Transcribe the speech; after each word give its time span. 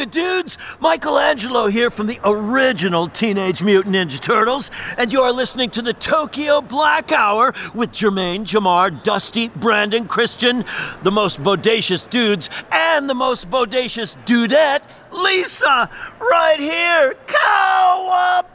Cowabunga 0.00 0.10
dudes! 0.10 0.58
Michelangelo 0.80 1.66
here 1.66 1.90
from 1.90 2.06
the 2.06 2.18
original 2.24 3.08
Teenage 3.08 3.62
Mutant 3.62 3.94
Ninja 3.94 4.18
Turtles, 4.18 4.70
and 4.96 5.12
you 5.12 5.20
are 5.20 5.32
listening 5.32 5.68
to 5.70 5.82
the 5.82 5.92
Tokyo 5.92 6.62
Black 6.62 7.12
Hour 7.12 7.52
with 7.74 7.92
Jermaine, 7.92 8.44
Jamar, 8.44 8.90
Dusty, 9.02 9.48
Brandon, 9.48 10.08
Christian, 10.08 10.64
the 11.02 11.10
most 11.10 11.42
bodacious 11.42 12.08
dudes, 12.08 12.48
and 12.72 13.10
the 13.10 13.14
most 13.14 13.50
bodacious 13.50 14.16
dudette, 14.24 14.84
Lisa, 15.12 15.90
right 16.18 16.58
here! 16.58 17.14
Cowabunga! 17.26 18.52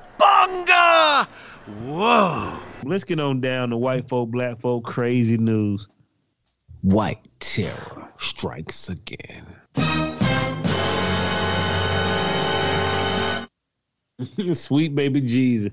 Whoa! 1.84 2.60
Let's 2.84 3.04
get 3.04 3.20
on 3.20 3.40
down 3.42 3.70
to 3.70 3.78
white 3.78 4.08
folk, 4.10 4.30
black 4.30 4.60
folk, 4.60 4.84
crazy 4.84 5.38
news. 5.38 5.86
White 6.82 7.22
terror 7.40 8.10
strikes 8.18 8.90
again. 8.90 9.46
Sweet 14.54 14.96
baby 14.96 15.22
Jesus. 15.22 15.72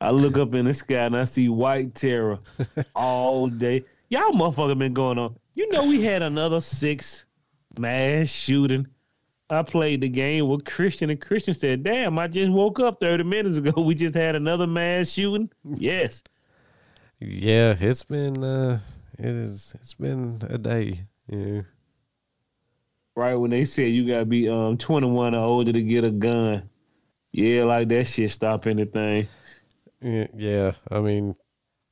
I 0.00 0.10
look 0.10 0.36
up 0.36 0.54
in 0.54 0.66
the 0.66 0.74
sky 0.74 1.06
and 1.06 1.16
I 1.16 1.24
see 1.24 1.48
white 1.48 1.94
terror 1.94 2.38
all 2.94 3.48
day. 3.48 3.84
Y'all 4.10 4.32
motherfucker 4.32 4.78
been 4.78 4.92
going 4.92 5.18
on. 5.18 5.36
You 5.54 5.70
know 5.72 5.86
we 5.86 6.02
had 6.02 6.22
another 6.22 6.60
six 6.60 7.24
mass 7.78 8.28
shooting. 8.28 8.86
I 9.48 9.62
played 9.62 10.00
the 10.00 10.08
game 10.08 10.48
with 10.48 10.64
Christian 10.64 11.08
and 11.08 11.20
Christian 11.20 11.54
said, 11.54 11.84
Damn, 11.84 12.18
I 12.18 12.26
just 12.26 12.50
woke 12.50 12.80
up 12.80 13.00
30 13.00 13.24
minutes 13.24 13.56
ago. 13.56 13.72
We 13.82 13.94
just 13.94 14.14
had 14.14 14.36
another 14.36 14.66
mass 14.66 15.10
shooting. 15.10 15.50
Yes. 15.64 16.22
Yeah, 17.20 17.76
it's 17.78 18.04
been 18.04 18.42
uh 18.42 18.80
it 19.18 19.24
is 19.24 19.74
it's 19.80 19.94
been 19.94 20.40
a 20.50 20.58
day. 20.58 21.00
Yeah. 21.28 21.62
Right 23.14 23.34
when 23.34 23.50
they 23.50 23.64
said 23.64 23.92
you 23.92 24.06
gotta 24.06 24.26
be 24.26 24.48
um 24.48 24.76
21 24.76 25.34
or 25.34 25.38
older 25.38 25.72
to 25.72 25.82
get 25.82 26.04
a 26.04 26.10
gun. 26.10 26.68
Yeah, 27.36 27.64
like 27.64 27.88
that 27.88 28.06
shit 28.06 28.30
stop 28.30 28.66
anything. 28.66 29.28
Yeah, 30.00 30.26
yeah. 30.34 30.72
I 30.90 31.00
mean, 31.00 31.36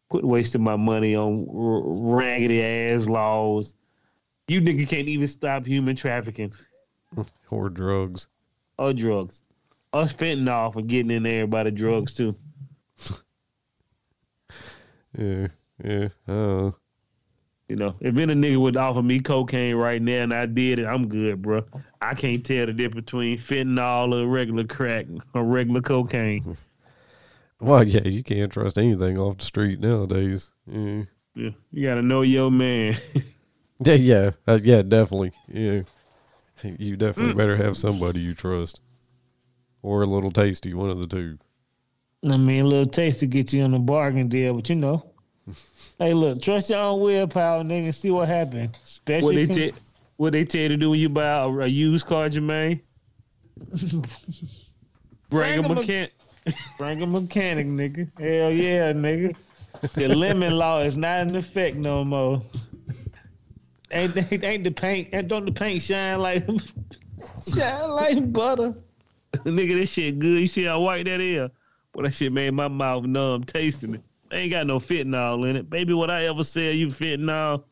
Quit 0.08 0.24
wasting 0.24 0.62
my 0.62 0.76
money 0.76 1.14
on 1.14 1.46
r- 1.54 2.16
raggedy 2.16 2.62
ass 2.64 3.06
laws. 3.06 3.74
You 4.48 4.62
nigga 4.62 4.88
can't 4.88 5.06
even 5.08 5.28
stop 5.28 5.66
human 5.66 5.96
trafficking 5.96 6.52
or 7.50 7.68
drugs. 7.68 8.26
or 8.78 8.94
drugs. 8.94 9.42
Us 9.92 10.14
fentanyl 10.14 10.72
for 10.72 10.80
getting 10.80 11.10
in 11.10 11.22
there 11.24 11.46
by 11.46 11.62
the 11.64 11.70
drugs 11.70 12.14
too. 12.14 12.34
Yeah, 15.16 15.46
yeah. 15.84 16.08
Uh, 16.26 16.72
You 17.68 17.76
know, 17.76 17.94
if 18.00 18.16
any 18.18 18.34
nigga 18.34 18.58
would 18.58 18.76
offer 18.76 19.02
me 19.02 19.20
cocaine 19.20 19.76
right 19.76 20.00
now 20.00 20.22
and 20.22 20.34
I 20.34 20.44
did 20.44 20.80
it, 20.80 20.84
I'm 20.84 21.08
good, 21.08 21.40
bro. 21.40 21.64
I 22.02 22.12
can't 22.12 22.44
tell 22.44 22.66
the 22.66 22.74
difference 22.74 23.06
between 23.06 23.38
fentanyl 23.38 24.22
or 24.22 24.26
regular 24.26 24.64
crack 24.64 25.06
or 25.32 25.44
regular 25.44 25.80
cocaine. 25.80 26.56
well, 27.60 27.82
yeah, 27.82 28.06
you 28.06 28.22
can't 28.22 28.52
trust 28.52 28.76
anything 28.76 29.18
off 29.18 29.38
the 29.38 29.46
street 29.46 29.80
nowadays. 29.80 30.50
Yeah, 30.66 31.04
Yeah, 31.34 31.50
you 31.70 31.86
gotta 31.86 32.02
know 32.02 32.20
your 32.20 32.50
man. 32.50 32.96
yeah, 33.80 33.94
yeah, 33.94 34.30
uh, 34.46 34.58
yeah. 34.62 34.82
Definitely. 34.82 35.32
Yeah, 35.48 35.82
you 36.62 36.96
definitely 36.96 37.32
better 37.32 37.56
have 37.56 37.78
somebody 37.78 38.20
you 38.20 38.34
trust, 38.34 38.82
or 39.80 40.02
a 40.02 40.06
little 40.06 40.30
tasty, 40.30 40.74
one 40.74 40.90
of 40.90 40.98
the 40.98 41.06
two. 41.06 41.38
I 42.22 42.36
mean, 42.36 42.66
a 42.66 42.68
little 42.68 42.86
tasty 42.86 43.26
get 43.26 43.54
you 43.54 43.62
on 43.62 43.72
a 43.72 43.78
bargain 43.78 44.28
deal, 44.28 44.52
but 44.52 44.68
you 44.68 44.76
know. 44.76 45.13
hey, 45.98 46.14
look, 46.14 46.40
trust 46.42 46.70
your 46.70 46.80
own 46.80 47.00
willpower, 47.00 47.62
nigga. 47.62 47.94
See 47.94 48.10
what 48.10 48.28
happens. 48.28 48.76
Especially 48.82 49.24
What 49.26 49.34
they 49.34 49.42
if 49.42 49.48
you- 49.58 49.70
tell 49.70 49.80
what 50.16 50.32
they 50.32 50.44
tell 50.44 50.60
you 50.62 50.68
to 50.68 50.76
do 50.76 50.90
when 50.90 51.00
you 51.00 51.08
buy 51.08 51.24
a, 51.24 51.48
a 51.48 51.66
used 51.66 52.06
car, 52.06 52.28
Jermaine? 52.28 52.80
Bring 53.68 54.02
Bring 55.28 55.64
a 55.64 55.74
mechanic. 55.74 56.12
Bring 56.78 57.02
a 57.02 57.06
mechanic, 57.06 57.66
nigga. 57.66 58.08
Hell 58.18 58.52
yeah, 58.52 58.92
nigga. 58.92 59.34
The 59.94 60.08
lemon 60.08 60.52
law 60.56 60.80
is 60.80 60.96
not 60.96 61.28
in 61.28 61.34
effect 61.36 61.76
no 61.76 62.04
more. 62.04 62.42
Ain't, 63.90 64.16
ain't, 64.16 64.44
ain't 64.44 64.64
the 64.64 64.70
paint? 64.70 65.08
Ain't 65.12 65.28
don't 65.28 65.44
the 65.44 65.52
paint 65.52 65.82
shine 65.82 66.20
like 66.20 66.46
shine 67.54 67.90
like 67.90 68.32
butter? 68.32 68.74
Nigga, 69.32 69.80
this 69.80 69.90
shit 69.90 70.18
good. 70.18 70.40
You 70.40 70.46
see 70.46 70.64
how 70.64 70.80
white 70.80 71.06
that 71.06 71.20
is? 71.20 71.50
Well, 71.94 72.04
that 72.04 72.14
shit 72.14 72.32
made 72.32 72.52
my 72.54 72.68
mouth 72.68 73.04
numb 73.04 73.44
tasting 73.44 73.94
it. 73.94 74.02
Ain't 74.32 74.50
got 74.50 74.66
no 74.66 74.78
fentanyl 74.78 75.48
in 75.48 75.56
it. 75.56 75.70
Baby, 75.70 75.94
what 75.94 76.10
I 76.10 76.26
ever 76.26 76.42
sell 76.42 76.72
you 76.72 76.88
fentanyl? 76.88 77.64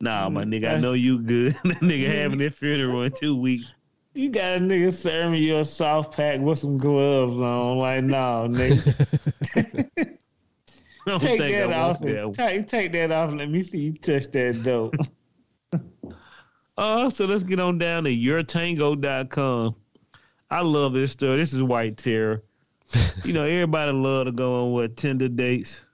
Nah, 0.00 0.28
my 0.28 0.44
nigga, 0.44 0.72
I 0.74 0.80
know 0.80 0.94
you 0.94 1.18
good. 1.20 1.52
that 1.64 1.80
nigga 1.80 2.12
having 2.12 2.38
their 2.38 2.50
funeral 2.50 3.02
in 3.02 3.12
two 3.12 3.36
weeks. 3.36 3.74
You 4.14 4.28
got 4.28 4.56
a 4.56 4.60
nigga 4.60 4.92
serving 4.92 5.42
you 5.42 5.58
a 5.58 5.64
soft 5.64 6.16
pack 6.16 6.40
with 6.40 6.58
some 6.58 6.76
gloves 6.76 7.36
on. 7.36 7.78
Like, 7.78 8.04
no, 8.04 8.46
nigga. 8.50 10.08
Take 11.20 11.38
that 11.40 11.72
I 11.72 11.80
off. 11.80 12.00
want 12.00 12.10
and- 12.12 12.34
that. 12.34 12.48
Take, 12.48 12.68
take 12.68 12.92
that 12.92 13.10
off 13.10 13.32
let 13.32 13.50
me 13.50 13.62
see 13.62 13.78
you 13.78 13.92
touch 13.94 14.30
that 14.32 14.62
dope. 14.62 14.94
Uh, 16.78 17.10
so 17.10 17.24
let's 17.26 17.44
get 17.44 17.60
on 17.60 17.78
down 17.78 18.04
to 18.04 18.10
yourtango.com. 18.10 19.74
I 20.50 20.60
love 20.60 20.92
this 20.92 21.12
story. 21.12 21.36
This 21.38 21.52
is 21.54 21.62
white 21.62 21.96
terror. 21.96 22.42
you 23.24 23.32
know, 23.32 23.44
everybody 23.44 23.92
love 23.92 24.26
to 24.26 24.32
go 24.32 24.64
on 24.64 24.72
what 24.72 24.96
Tinder 24.96 25.28
dates. 25.28 25.84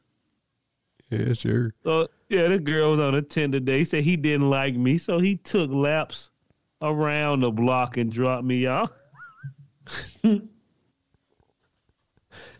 Yeah, 1.10 1.32
sure. 1.32 1.74
So 1.84 2.08
yeah, 2.28 2.48
this 2.48 2.60
girl 2.60 2.90
was 2.90 3.00
on 3.00 3.14
a 3.14 3.22
Tinder 3.22 3.60
date. 3.60 3.78
He 3.78 3.84
said 3.84 4.04
he 4.04 4.16
didn't 4.16 4.50
like 4.50 4.74
me, 4.74 4.98
so 4.98 5.18
he 5.18 5.36
took 5.36 5.70
laps 5.70 6.30
around 6.82 7.40
the 7.40 7.50
block 7.50 7.96
and 7.96 8.12
dropped 8.12 8.44
me 8.44 8.66
off. 8.66 8.90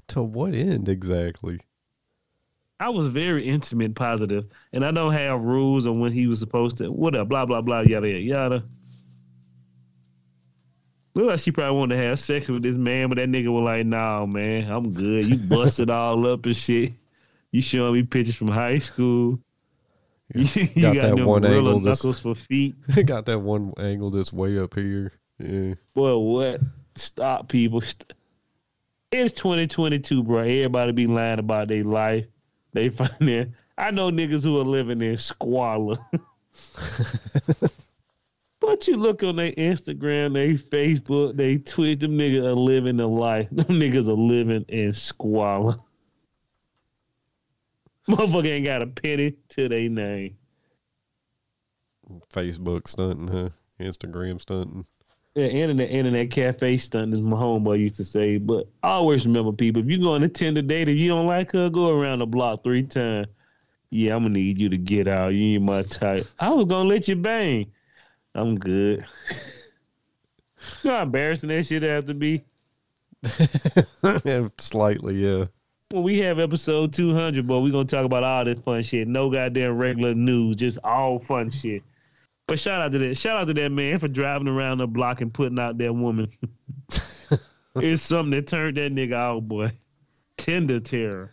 To 0.08 0.22
what 0.22 0.54
end 0.54 0.88
exactly? 0.88 1.60
I 2.80 2.88
was 2.88 3.08
very 3.08 3.46
intimate, 3.46 3.94
positive, 3.94 4.46
and 4.72 4.84
I 4.84 4.90
don't 4.90 5.12
have 5.12 5.42
rules 5.42 5.86
on 5.86 6.00
when 6.00 6.12
he 6.12 6.26
was 6.26 6.40
supposed 6.40 6.78
to. 6.78 6.90
What 6.90 7.14
up? 7.14 7.28
Blah 7.28 7.44
blah 7.44 7.60
blah. 7.60 7.80
Yada 7.80 8.08
yada 8.08 8.20
yada. 8.20 8.64
Look 11.18 11.26
like 11.26 11.40
she 11.40 11.50
probably 11.50 11.76
wanted 11.76 11.96
to 11.96 12.02
have 12.02 12.20
sex 12.20 12.46
with 12.46 12.62
this 12.62 12.76
man, 12.76 13.08
but 13.08 13.16
that 13.16 13.28
nigga 13.28 13.48
was 13.52 13.64
like, 13.64 13.84
"Nah, 13.84 14.24
man, 14.24 14.70
I'm 14.70 14.92
good. 14.92 15.26
You 15.26 15.36
busted 15.36 15.90
all 15.90 16.24
up 16.28 16.46
and 16.46 16.54
shit. 16.54 16.92
You 17.50 17.60
showing 17.60 17.94
me 17.94 18.04
pictures 18.04 18.36
from 18.36 18.46
high 18.46 18.78
school. 18.78 19.40
You, 20.34 20.44
Got 20.80 20.94
got, 20.94 21.16
that 21.16 21.26
one 21.26 21.44
angle 21.44 21.80
knuckles 21.80 22.20
for 22.20 22.36
feet. 22.36 22.76
Got 23.06 23.26
that 23.26 23.40
one 23.40 23.72
angle 23.78 24.10
that's 24.10 24.32
way 24.32 24.60
up 24.60 24.74
here. 24.74 25.10
Yeah. 25.40 25.74
Boy, 25.94 26.16
what? 26.18 26.60
Stop, 26.94 27.48
people. 27.48 27.82
It's 29.10 29.32
2022, 29.32 30.22
bro. 30.22 30.42
Everybody 30.42 30.92
be 30.92 31.06
lying 31.08 31.40
about 31.40 31.66
their 31.66 31.82
life. 31.82 32.26
They 32.74 32.88
find 32.90 33.10
their. 33.18 33.48
I 33.76 33.90
know 33.90 34.10
niggas 34.12 34.44
who 34.44 34.60
are 34.60 34.64
living 34.64 35.02
in 35.02 35.16
squalor. 35.16 35.98
But 38.68 38.86
you 38.86 38.98
look 38.98 39.22
on 39.22 39.36
their 39.36 39.52
Instagram, 39.52 40.34
their 40.34 40.52
Facebook, 40.52 41.34
they 41.36 41.56
Twitch, 41.56 42.00
them 42.00 42.18
niggas 42.18 42.44
are 42.44 42.52
living 42.54 43.00
a 43.00 43.06
life. 43.06 43.48
Them 43.52 43.64
niggas 43.66 44.08
are 44.08 44.12
living 44.12 44.66
in 44.68 44.92
squalor. 44.92 45.78
Motherfucker 48.06 48.46
ain't 48.46 48.66
got 48.66 48.82
a 48.82 48.86
penny 48.86 49.34
to 49.48 49.70
their 49.70 49.88
name. 49.88 50.36
Facebook 52.30 52.88
stunting, 52.88 53.28
huh? 53.28 53.48
Instagram 53.80 54.38
stunting. 54.38 54.84
Yeah, 55.34 55.46
internet 55.46 55.88
internet 55.88 56.30
cafe 56.30 56.76
stunt 56.76 57.14
as 57.14 57.20
my 57.20 57.38
homeboy 57.38 57.78
used 57.78 57.94
to 57.94 58.04
say. 58.04 58.36
But 58.36 58.66
I 58.82 58.90
always 58.90 59.26
remember 59.26 59.52
people, 59.52 59.80
if 59.80 59.88
you 59.88 59.98
go 59.98 60.12
on 60.12 60.22
a 60.24 60.28
Tinder 60.28 60.60
date, 60.60 60.90
if 60.90 60.98
you 60.98 61.08
don't 61.08 61.26
like 61.26 61.52
her, 61.52 61.70
go 61.70 61.88
around 61.90 62.18
the 62.18 62.26
block 62.26 62.64
three 62.64 62.82
times. 62.82 63.28
Yeah, 63.88 64.14
I'm 64.14 64.24
gonna 64.24 64.34
need 64.34 64.60
you 64.60 64.68
to 64.68 64.76
get 64.76 65.08
out. 65.08 65.28
You 65.32 65.54
ain't 65.54 65.64
my 65.64 65.82
type. 65.84 66.26
I 66.38 66.50
was 66.50 66.66
gonna 66.66 66.88
let 66.88 67.08
you 67.08 67.16
bang. 67.16 67.72
I'm 68.34 68.58
good. 68.58 69.04
you 69.30 70.66
know 70.84 70.96
how 70.96 71.02
embarrassing 71.02 71.48
that 71.48 71.66
shit 71.66 71.82
have 71.82 72.06
to 72.06 72.14
be? 72.14 72.44
Slightly, 74.58 75.16
yeah. 75.16 75.46
When 75.90 76.02
we 76.02 76.18
have 76.18 76.38
episode 76.38 76.92
200, 76.92 77.46
boy, 77.46 77.60
we're 77.60 77.72
gonna 77.72 77.86
talk 77.86 78.04
about 78.04 78.22
all 78.22 78.44
this 78.44 78.58
fun 78.60 78.82
shit. 78.82 79.08
No 79.08 79.30
goddamn 79.30 79.78
regular 79.78 80.14
news, 80.14 80.56
just 80.56 80.78
all 80.84 81.18
fun 81.18 81.50
shit. 81.50 81.82
But 82.46 82.58
shout 82.58 82.80
out 82.80 82.92
to 82.92 82.98
that. 82.98 83.16
Shout 83.16 83.38
out 83.38 83.46
to 83.48 83.54
that 83.54 83.70
man 83.70 83.98
for 83.98 84.08
driving 84.08 84.48
around 84.48 84.78
the 84.78 84.86
block 84.86 85.20
and 85.20 85.32
putting 85.32 85.58
out 85.58 85.78
that 85.78 85.92
woman. 85.94 86.30
it's 87.76 88.02
something 88.02 88.30
that 88.30 88.46
turned 88.46 88.76
that 88.76 88.94
nigga 88.94 89.14
out, 89.14 89.48
boy. 89.48 89.72
Tender 90.36 90.80
terror. 90.80 91.30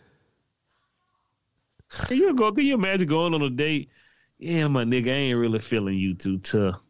Can 2.06 2.16
you 2.18 2.34
go? 2.34 2.52
Can 2.52 2.64
you 2.64 2.74
imagine 2.74 3.08
going 3.08 3.34
on 3.34 3.42
a 3.42 3.50
date? 3.50 3.90
Yeah, 4.38 4.68
my 4.68 4.84
nigga, 4.84 5.08
I 5.08 5.12
ain't 5.12 5.38
really 5.38 5.58
feeling 5.58 5.96
you 5.96 6.14
too 6.14 6.38
tough. 6.38 6.80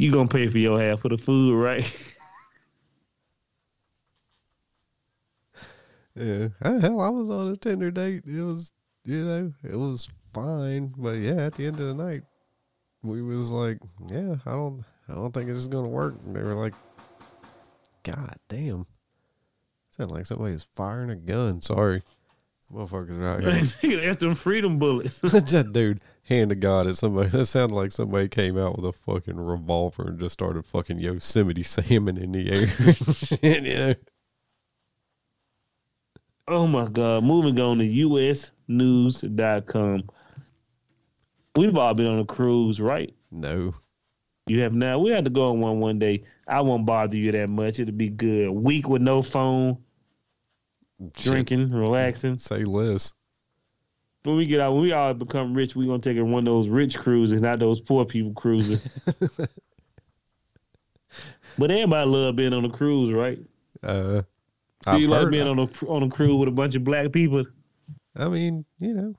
You 0.00 0.10
gonna 0.10 0.28
pay 0.28 0.48
for 0.48 0.56
your 0.56 0.80
half 0.80 1.04
of 1.04 1.10
the 1.10 1.18
food, 1.18 1.62
right? 1.62 2.16
Yeah. 6.14 6.48
Ah, 6.62 6.78
Hell, 6.78 7.00
I 7.02 7.10
was 7.10 7.28
on 7.28 7.52
a 7.52 7.56
Tinder 7.56 7.90
date. 7.90 8.22
It 8.26 8.40
was, 8.40 8.72
you 9.04 9.22
know, 9.26 9.52
it 9.62 9.76
was 9.76 10.08
fine. 10.32 10.94
But 10.96 11.18
yeah, 11.18 11.44
at 11.44 11.54
the 11.54 11.66
end 11.66 11.80
of 11.80 11.86
the 11.94 12.02
night, 12.02 12.22
we 13.02 13.20
was 13.20 13.50
like, 13.50 13.78
yeah, 14.08 14.36
I 14.46 14.52
don't, 14.52 14.82
I 15.06 15.16
don't 15.16 15.32
think 15.32 15.48
this 15.48 15.58
is 15.58 15.66
gonna 15.66 15.88
work. 15.88 16.14
And 16.24 16.34
they 16.34 16.42
were 16.42 16.54
like, 16.54 16.72
God 18.02 18.36
damn, 18.48 18.86
sound 19.90 20.12
like 20.12 20.24
somebody's 20.24 20.64
firing 20.64 21.10
a 21.10 21.16
gun. 21.16 21.60
Sorry, 21.60 22.02
motherfuckers 22.72 23.18
are 23.18 23.28
out 23.28 23.42
here. 23.82 24.00
That's 24.00 24.20
them 24.20 24.34
freedom 24.34 24.78
bullets. 24.78 25.22
What's 25.22 25.52
that 25.52 25.74
dude, 25.74 26.00
hand 26.30 26.50
to 26.50 26.54
God, 26.56 26.86
at 26.86 26.96
somebody. 26.96 27.28
That 27.32 27.44
sounded 27.46 27.74
like 27.76 27.92
somebody 27.92 28.28
came 28.28 28.56
out 28.56 28.76
with 28.76 28.86
a 28.86 28.92
fucking 28.92 29.36
revolver 29.38 30.08
and 30.08 30.18
just 30.18 30.32
started 30.32 30.64
fucking 30.64 30.98
Yosemite 30.98 31.62
Sam 31.64 32.08
in 32.08 32.32
the 32.32 32.50
air. 32.50 32.66
Shit, 32.94 33.42
you 33.64 33.74
know? 33.74 33.94
Oh 36.48 36.66
my 36.66 36.88
God. 36.88 37.22
Moving 37.24 37.60
on 37.60 37.78
to 37.78 37.84
usnews.com. 38.68 40.02
We've 41.56 41.76
all 41.76 41.94
been 41.94 42.06
on 42.06 42.20
a 42.20 42.24
cruise, 42.24 42.80
right? 42.80 43.14
No, 43.30 43.72
You 44.46 44.62
have 44.62 44.72
now. 44.72 44.98
We 44.98 45.10
had 45.10 45.24
to 45.24 45.30
go 45.30 45.50
on 45.50 45.60
one 45.60 45.78
one 45.80 45.98
day. 45.98 46.24
I 46.48 46.60
won't 46.62 46.86
bother 46.86 47.16
you 47.16 47.30
that 47.32 47.48
much. 47.48 47.78
It'll 47.78 47.94
be 47.94 48.08
good. 48.08 48.50
Week 48.50 48.88
with 48.88 49.02
no 49.02 49.22
phone, 49.22 49.78
Shit, 51.16 51.32
drinking, 51.32 51.70
relaxing. 51.70 52.38
Say 52.38 52.64
less. 52.64 53.14
When 54.22 54.36
we 54.36 54.46
get 54.46 54.60
out, 54.60 54.74
when 54.74 54.82
we 54.82 54.92
all 54.92 55.14
become 55.14 55.54
rich, 55.54 55.74
we're 55.74 55.86
gonna 55.86 56.00
take 56.00 56.18
a 56.18 56.24
one 56.24 56.40
of 56.40 56.44
those 56.44 56.68
rich 56.68 56.98
cruises, 56.98 57.40
not 57.40 57.58
those 57.58 57.80
poor 57.80 58.04
people 58.04 58.32
cruises. 58.34 58.82
but 61.58 61.70
everybody 61.70 62.10
love 62.10 62.36
being 62.36 62.52
on 62.52 62.64
a 62.64 62.70
cruise, 62.70 63.12
right? 63.12 63.38
Uh, 63.82 64.22
Do 64.90 64.98
you 64.98 65.08
like 65.08 65.30
being 65.30 65.48
on 65.48 65.58
a 65.58 65.68
on 65.86 66.02
a 66.02 66.08
cruise 66.08 66.38
with 66.38 66.48
a 66.48 66.52
bunch 66.52 66.74
of 66.74 66.84
black 66.84 67.12
people? 67.12 67.46
I 68.14 68.28
mean, 68.28 68.66
you 68.78 68.92
know, 68.92 69.14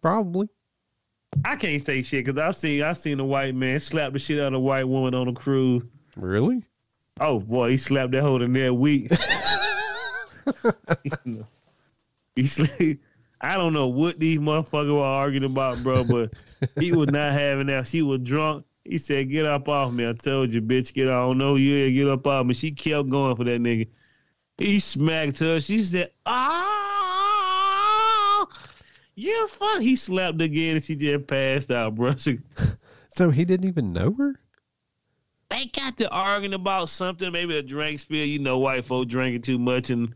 probably. 0.00 0.48
I 1.44 1.56
can't 1.56 1.82
say 1.82 2.02
shit 2.02 2.24
because 2.24 2.40
I've 2.40 2.56
seen 2.56 2.82
I've 2.82 2.98
seen 2.98 3.20
a 3.20 3.24
white 3.24 3.54
man 3.54 3.80
slap 3.80 4.14
the 4.14 4.18
shit 4.18 4.40
out 4.40 4.48
of 4.48 4.54
a 4.54 4.60
white 4.60 4.88
woman 4.88 5.14
on 5.14 5.28
a 5.28 5.32
cruise. 5.34 5.82
Really? 6.16 6.64
Oh 7.20 7.38
boy, 7.38 7.70
he 7.70 7.76
slapped 7.76 8.12
that 8.12 8.22
hoe 8.22 8.36
in 8.36 8.52
that 8.54 8.74
week. 8.74 9.10
he 12.34 12.42
sla- 12.42 12.98
I 13.40 13.56
don't 13.56 13.72
know 13.72 13.88
what 13.88 14.20
these 14.20 14.38
motherfuckers 14.38 14.94
were 14.94 15.02
arguing 15.02 15.50
about, 15.50 15.82
bro, 15.82 16.04
but 16.04 16.34
he 16.78 16.92
was 16.92 17.10
not 17.10 17.32
having 17.38 17.68
that. 17.68 17.86
She 17.86 18.02
was 18.02 18.20
drunk. 18.20 18.66
He 18.84 18.98
said, 18.98 19.30
"Get 19.30 19.46
up 19.46 19.68
off 19.68 19.92
me!" 19.92 20.08
I 20.08 20.12
told 20.12 20.52
you, 20.52 20.60
bitch, 20.60 20.92
get. 20.92 21.08
I 21.08 21.12
don't 21.12 21.38
know 21.38 21.56
you. 21.56 21.74
Yeah, 21.74 21.90
get 21.90 22.08
up 22.08 22.26
off 22.26 22.46
me. 22.46 22.54
She 22.54 22.72
kept 22.72 23.08
going 23.08 23.36
for 23.36 23.44
that 23.44 23.60
nigga. 23.60 23.88
He 24.58 24.78
smacked 24.78 25.38
her. 25.38 25.60
She 25.60 25.82
said, 25.82 26.10
"Ah, 26.26 27.26
you 29.14 29.46
fuck." 29.48 29.80
He 29.80 29.96
slapped 29.96 30.40
again, 30.40 30.76
and 30.76 30.84
she 30.84 30.96
just 30.96 31.26
passed 31.26 31.70
out, 31.70 31.94
bro. 31.94 32.14
So 33.12 33.30
he 33.30 33.44
didn't 33.44 33.66
even 33.66 33.92
know 33.92 34.14
her? 34.16 34.38
they 35.50 35.66
got 35.66 35.96
to 35.98 36.08
arguing 36.08 36.54
about 36.54 36.88
something, 36.88 37.30
maybe 37.32 37.56
a 37.58 37.62
drink 37.62 37.98
spill. 37.98 38.24
You 38.24 38.38
know, 38.38 38.58
white 38.58 38.86
folk 38.86 39.08
drinking 39.08 39.42
too 39.42 39.58
much, 39.58 39.90
and 39.90 40.14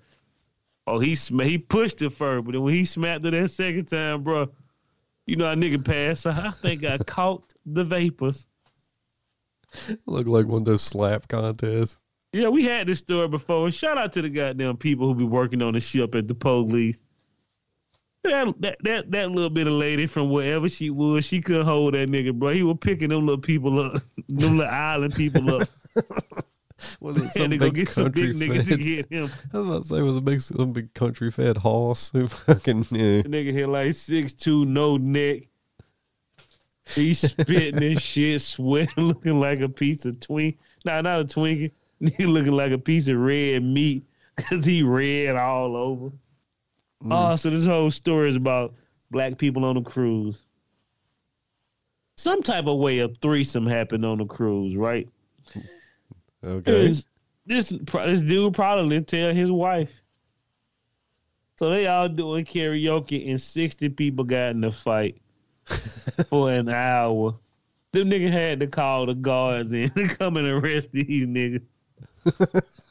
oh, 0.86 0.98
he 0.98 1.14
sm- 1.14 1.40
he 1.40 1.58
pushed 1.58 2.02
it 2.02 2.10
first, 2.10 2.44
but 2.44 2.52
then 2.52 2.62
when 2.62 2.74
he 2.74 2.84
smacked 2.84 3.24
it 3.26 3.30
that 3.30 3.50
second 3.50 3.86
time, 3.86 4.22
bro, 4.22 4.48
you 5.26 5.36
know, 5.36 5.50
a 5.50 5.54
nigga 5.54 5.84
passed. 5.84 6.26
I 6.26 6.50
think 6.50 6.84
I 6.84 6.98
caught 6.98 7.52
the 7.66 7.84
vapors. 7.84 8.46
Looked 10.06 10.28
like 10.28 10.46
one 10.46 10.62
of 10.62 10.66
those 10.66 10.82
slap 10.82 11.28
contests. 11.28 11.98
Yeah, 12.32 12.48
we 12.48 12.64
had 12.64 12.86
this 12.86 12.98
story 12.98 13.28
before. 13.28 13.66
And 13.66 13.74
shout 13.74 13.96
out 13.96 14.12
to 14.14 14.22
the 14.22 14.28
goddamn 14.28 14.76
people 14.76 15.06
who 15.06 15.14
be 15.14 15.24
working 15.24 15.62
on 15.62 15.74
the 15.74 15.80
ship 15.80 16.14
at 16.14 16.28
the 16.28 16.34
police. 16.34 17.00
That, 18.24 18.54
that 18.60 18.78
that 18.84 19.10
that 19.10 19.30
little 19.30 19.50
bit 19.50 19.66
of 19.66 19.74
lady 19.74 20.06
from 20.06 20.30
wherever 20.30 20.68
she 20.68 20.90
was, 20.90 21.26
she 21.26 21.42
couldn't 21.42 21.66
hold 21.66 21.94
that 21.94 22.08
nigga, 22.08 22.32
bro. 22.32 22.50
He 22.50 22.62
was 22.62 22.78
picking 22.80 23.10
them 23.10 23.26
little 23.26 23.40
people 23.40 23.78
up, 23.78 23.92
them 24.28 24.56
little 24.56 24.72
island 24.72 25.14
people 25.14 25.56
up. 25.56 25.68
Was 27.00 27.16
it 27.16 27.30
some 27.32 27.50
go 27.50 27.58
big 27.58 27.74
get 27.74 27.90
some 27.90 28.04
country 28.04 28.32
big 28.32 28.50
niggas 28.50 28.68
to 28.68 28.76
get 28.76 29.12
him. 29.12 29.30
I 29.52 29.58
was 29.58 29.68
about 29.68 29.82
to 29.82 29.88
say, 29.88 30.02
was 30.02 30.16
it 30.16 30.24
big, 30.24 30.40
some 30.40 30.72
big 30.72 30.94
country 30.94 31.30
fed 31.30 31.56
hoss 31.56 32.10
who 32.10 32.26
fucking, 32.26 32.86
yeah. 32.90 33.22
The 33.22 33.28
nigga 33.28 33.58
had 33.58 33.68
like 33.68 33.94
six 33.94 34.32
two, 34.32 34.64
no 34.64 34.96
neck. 34.96 35.42
He 36.86 37.14
spitting 37.14 37.76
this 37.76 38.02
shit, 38.02 38.40
sweating, 38.40 39.04
looking 39.04 39.40
like 39.40 39.60
a 39.60 39.68
piece 39.68 40.04
of 40.04 40.20
twink. 40.20 40.58
Nah, 40.84 41.00
not 41.00 41.20
a 41.20 41.24
Twinkie. 41.24 41.72
He 42.00 42.26
looking 42.26 42.52
like 42.52 42.72
a 42.72 42.78
piece 42.78 43.08
of 43.08 43.16
red 43.16 43.62
meat 43.62 44.04
because 44.36 44.64
he 44.64 44.82
red 44.82 45.36
all 45.36 45.76
over. 45.76 46.08
Mm. 47.02 47.10
Oh, 47.10 47.36
so 47.36 47.50
this 47.50 47.64
whole 47.64 47.90
story 47.90 48.28
is 48.28 48.36
about 48.36 48.74
black 49.10 49.38
people 49.38 49.64
on 49.64 49.76
a 49.76 49.82
cruise. 49.82 50.40
Some 52.16 52.42
type 52.42 52.66
of 52.66 52.78
way 52.78 53.00
a 53.00 53.08
threesome 53.08 53.66
happened 53.66 54.04
on 54.04 54.18
the 54.18 54.26
cruise, 54.26 54.76
right? 54.76 55.08
Okay. 56.44 56.88
This 56.88 57.04
this 57.46 57.68
this 57.68 58.20
dude 58.20 58.54
probably 58.54 59.00
tell 59.02 59.32
his 59.32 59.50
wife. 59.50 59.90
So 61.56 61.70
they 61.70 61.86
all 61.86 62.08
doing 62.08 62.44
karaoke 62.44 63.30
and 63.30 63.40
sixty 63.40 63.88
people 63.88 64.24
got 64.24 64.50
in 64.50 64.64
a 64.64 64.72
fight 64.72 65.20
for 66.28 66.50
an 66.50 66.68
hour. 66.68 67.38
Them 67.92 68.10
nigga 68.10 68.30
had 68.30 68.60
to 68.60 68.66
call 68.66 69.06
the 69.06 69.14
guards 69.14 69.72
in 69.72 69.90
to 69.90 70.08
come 70.08 70.36
and 70.36 70.46
arrest 70.46 70.90
these 70.92 71.26
niggas. 71.26 71.62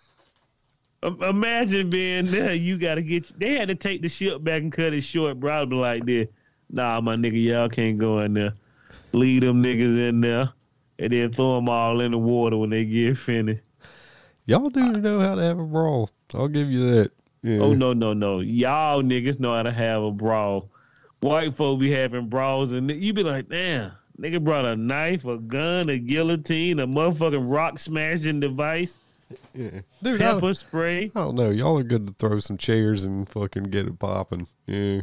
Imagine 1.03 1.89
being 1.89 2.27
there. 2.27 2.53
You 2.53 2.77
got 2.77 2.95
to 2.95 3.01
get. 3.01 3.37
They 3.37 3.55
had 3.55 3.67
to 3.67 3.75
take 3.75 4.01
the 4.01 4.07
ship 4.07 4.41
back 4.43 4.61
and 4.61 4.71
cut 4.71 4.93
it 4.93 5.01
short. 5.01 5.43
I'd 5.43 5.73
like 5.73 6.05
this. 6.05 6.29
Nah, 6.69 7.01
my 7.01 7.15
nigga, 7.15 7.43
y'all 7.43 7.67
can't 7.69 7.97
go 7.97 8.19
in 8.19 8.33
there. 8.33 8.53
Leave 9.11 9.41
them 9.41 9.61
niggas 9.61 9.97
in 9.97 10.21
there, 10.21 10.53
and 10.99 11.11
then 11.11 11.31
throw 11.31 11.55
them 11.55 11.69
all 11.69 12.01
in 12.01 12.11
the 12.11 12.17
water 12.17 12.57
when 12.57 12.69
they 12.69 12.85
get 12.85 13.17
finished. 13.17 13.63
Y'all 14.45 14.69
do 14.69 14.91
know 14.93 15.19
how 15.19 15.35
to 15.35 15.41
have 15.41 15.59
a 15.59 15.63
brawl. 15.63 16.09
I'll 16.33 16.47
give 16.47 16.71
you 16.71 16.85
that. 16.91 17.11
Yeah. 17.41 17.59
Oh 17.59 17.73
no, 17.73 17.93
no, 17.93 18.13
no! 18.13 18.39
Y'all 18.39 19.01
niggas 19.01 19.39
know 19.39 19.53
how 19.53 19.63
to 19.63 19.71
have 19.71 20.01
a 20.01 20.11
brawl. 20.11 20.69
White 21.19 21.53
folk 21.53 21.79
be 21.79 21.91
having 21.91 22.27
brawls, 22.27 22.71
and 22.71 22.89
you 22.91 23.13
be 23.13 23.23
like, 23.23 23.49
damn, 23.49 23.91
nigga 24.19 24.43
brought 24.43 24.65
a 24.65 24.75
knife, 24.75 25.25
a 25.25 25.37
gun, 25.37 25.89
a 25.89 25.97
guillotine, 25.97 26.79
a 26.79 26.87
motherfucking 26.87 27.49
rock 27.49 27.79
smashing 27.79 28.39
device, 28.39 28.97
yeah. 29.53 29.81
Dude, 30.01 30.21
I, 30.21 30.33
pepper 30.33 30.53
spray. 30.53 31.05
I 31.15 31.19
don't 31.19 31.35
know. 31.35 31.49
Y'all 31.49 31.77
are 31.77 31.83
good 31.83 32.07
to 32.07 32.13
throw 32.13 32.39
some 32.39 32.57
chairs 32.57 33.03
and 33.03 33.27
fucking 33.27 33.65
get 33.65 33.87
it 33.87 33.99
popping. 33.99 34.47
Yeah. 34.65 35.01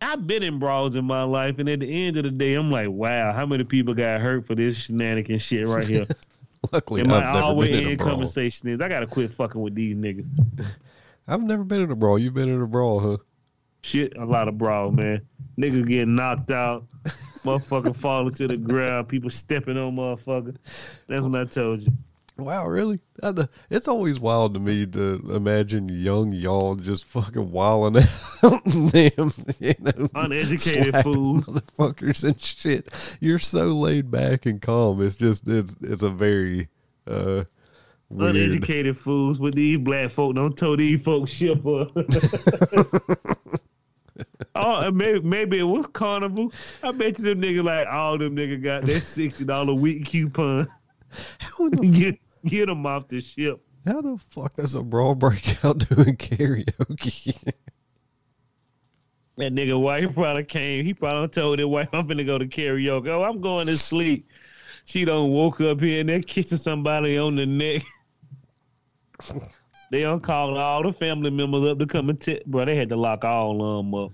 I've 0.00 0.26
been 0.26 0.42
in 0.42 0.58
brawls 0.58 0.96
in 0.96 1.04
my 1.04 1.24
life, 1.24 1.58
and 1.58 1.68
at 1.68 1.80
the 1.80 2.06
end 2.06 2.16
of 2.16 2.24
the 2.24 2.30
day, 2.30 2.54
I'm 2.54 2.70
like, 2.70 2.88
wow, 2.88 3.32
how 3.32 3.46
many 3.46 3.64
people 3.64 3.94
got 3.94 4.20
hurt 4.20 4.46
for 4.46 4.54
this 4.54 4.76
shenanigan 4.76 5.38
shit 5.38 5.66
right 5.66 5.86
here? 5.86 6.06
Luckily, 6.72 7.00
and 7.00 7.12
I've 7.12 7.24
my 7.24 7.32
never 7.32 7.44
always 7.44 7.70
been 7.70 7.78
in 7.80 7.86
a 7.86 7.90
end 7.90 8.00
conversation 8.00 8.68
is, 8.68 8.80
I 8.80 8.88
gotta 8.88 9.06
quit 9.06 9.32
fucking 9.32 9.60
with 9.60 9.74
these 9.74 9.94
niggas. 9.94 10.26
I've 11.28 11.42
never 11.42 11.64
been 11.64 11.82
in 11.82 11.90
a 11.90 11.96
brawl. 11.96 12.18
You've 12.18 12.34
been 12.34 12.48
in 12.48 12.60
a 12.60 12.66
brawl, 12.66 13.00
huh? 13.00 13.16
Shit, 13.82 14.16
a 14.16 14.24
lot 14.24 14.48
of 14.48 14.58
brawl, 14.58 14.90
man. 14.90 15.22
Niggas 15.58 15.86
getting 15.86 16.14
knocked 16.14 16.50
out, 16.50 16.84
motherfucker 17.44 17.94
falling 17.96 18.34
to 18.34 18.48
the 18.48 18.56
ground, 18.56 19.08
people 19.08 19.30
stepping 19.30 19.76
on 19.76 19.96
motherfucker. 19.96 20.56
That's 21.06 21.22
what 21.24 21.40
I 21.40 21.44
told 21.44 21.82
you. 21.82 21.92
Wow, 22.38 22.66
really? 22.68 23.00
It's 23.68 23.88
always 23.88 24.20
wild 24.20 24.54
to 24.54 24.60
me 24.60 24.86
to 24.86 25.20
imagine 25.34 25.88
young 25.88 26.30
y'all 26.32 26.76
just 26.76 27.04
fucking 27.06 27.50
wilding 27.50 28.04
out. 28.44 28.64
Them, 28.64 29.32
you 29.58 29.74
know, 29.80 30.08
Uneducated 30.14 30.96
fools. 31.02 31.46
motherfuckers 31.46 32.22
and 32.22 32.40
shit. 32.40 33.16
You're 33.20 33.40
so 33.40 33.64
laid 33.66 34.12
back 34.12 34.46
and 34.46 34.62
calm. 34.62 35.02
It's 35.02 35.16
just 35.16 35.48
it's 35.48 35.74
it's 35.82 36.04
a 36.04 36.10
very 36.10 36.68
uh 37.08 37.42
weird. 38.08 38.36
Uneducated 38.36 38.96
fools, 38.96 39.38
but 39.38 39.56
these 39.56 39.78
black 39.78 40.08
folk 40.10 40.36
don't 40.36 40.56
tell 40.56 40.76
these 40.76 41.02
folks 41.02 41.32
shit. 41.32 41.58
oh, 44.54 44.90
maybe 44.92 45.20
maybe 45.22 45.58
it 45.58 45.64
was 45.64 45.88
carnival. 45.88 46.52
I 46.84 46.92
bet 46.92 47.18
you 47.18 47.24
them 47.24 47.42
niggas 47.42 47.64
like 47.64 47.88
all 47.88 48.16
them 48.16 48.36
niggas 48.36 48.62
got 48.62 48.82
that 48.82 49.00
sixty 49.00 49.44
dollar 49.44 49.74
week 49.74 50.06
coupon. 50.06 50.68
How 51.40 51.68
the, 51.70 52.16
get 52.44 52.68
him 52.68 52.86
off 52.86 53.08
the 53.08 53.20
ship. 53.20 53.60
how 53.86 54.00
the 54.00 54.16
fuck 54.16 54.54
does 54.54 54.74
a 54.74 54.82
brawl 54.82 55.14
break 55.14 55.64
out 55.64 55.78
doing 55.88 56.16
karaoke? 56.16 57.52
That 59.36 59.54
nigga 59.54 59.80
wife 59.80 60.14
probably 60.14 60.44
came. 60.44 60.84
He 60.84 60.94
probably 60.94 61.28
told 61.28 61.60
his 61.60 61.66
wife, 61.66 61.88
I'm 61.92 62.06
finna 62.08 62.26
go 62.26 62.38
to 62.38 62.46
karaoke. 62.46 63.08
Oh, 63.08 63.22
I'm 63.22 63.40
going 63.40 63.68
to 63.68 63.78
sleep. 63.78 64.28
She 64.84 65.04
don't 65.04 65.30
woke 65.30 65.60
up 65.60 65.80
here 65.80 66.00
and 66.00 66.08
they're 66.08 66.22
kissing 66.22 66.58
somebody 66.58 67.18
on 67.18 67.36
the 67.36 67.46
neck. 67.46 67.82
they 69.92 70.00
don't 70.00 70.22
call 70.22 70.58
all 70.58 70.82
the 70.82 70.92
family 70.92 71.30
members 71.30 71.66
up 71.66 71.78
to 71.78 71.86
come 71.86 72.10
and 72.10 72.20
tell. 72.20 72.38
Bro, 72.46 72.64
they 72.64 72.74
had 72.74 72.88
to 72.88 72.96
lock 72.96 73.24
all 73.24 73.62
of 73.62 73.84
them 73.84 73.94
up. 73.94 74.12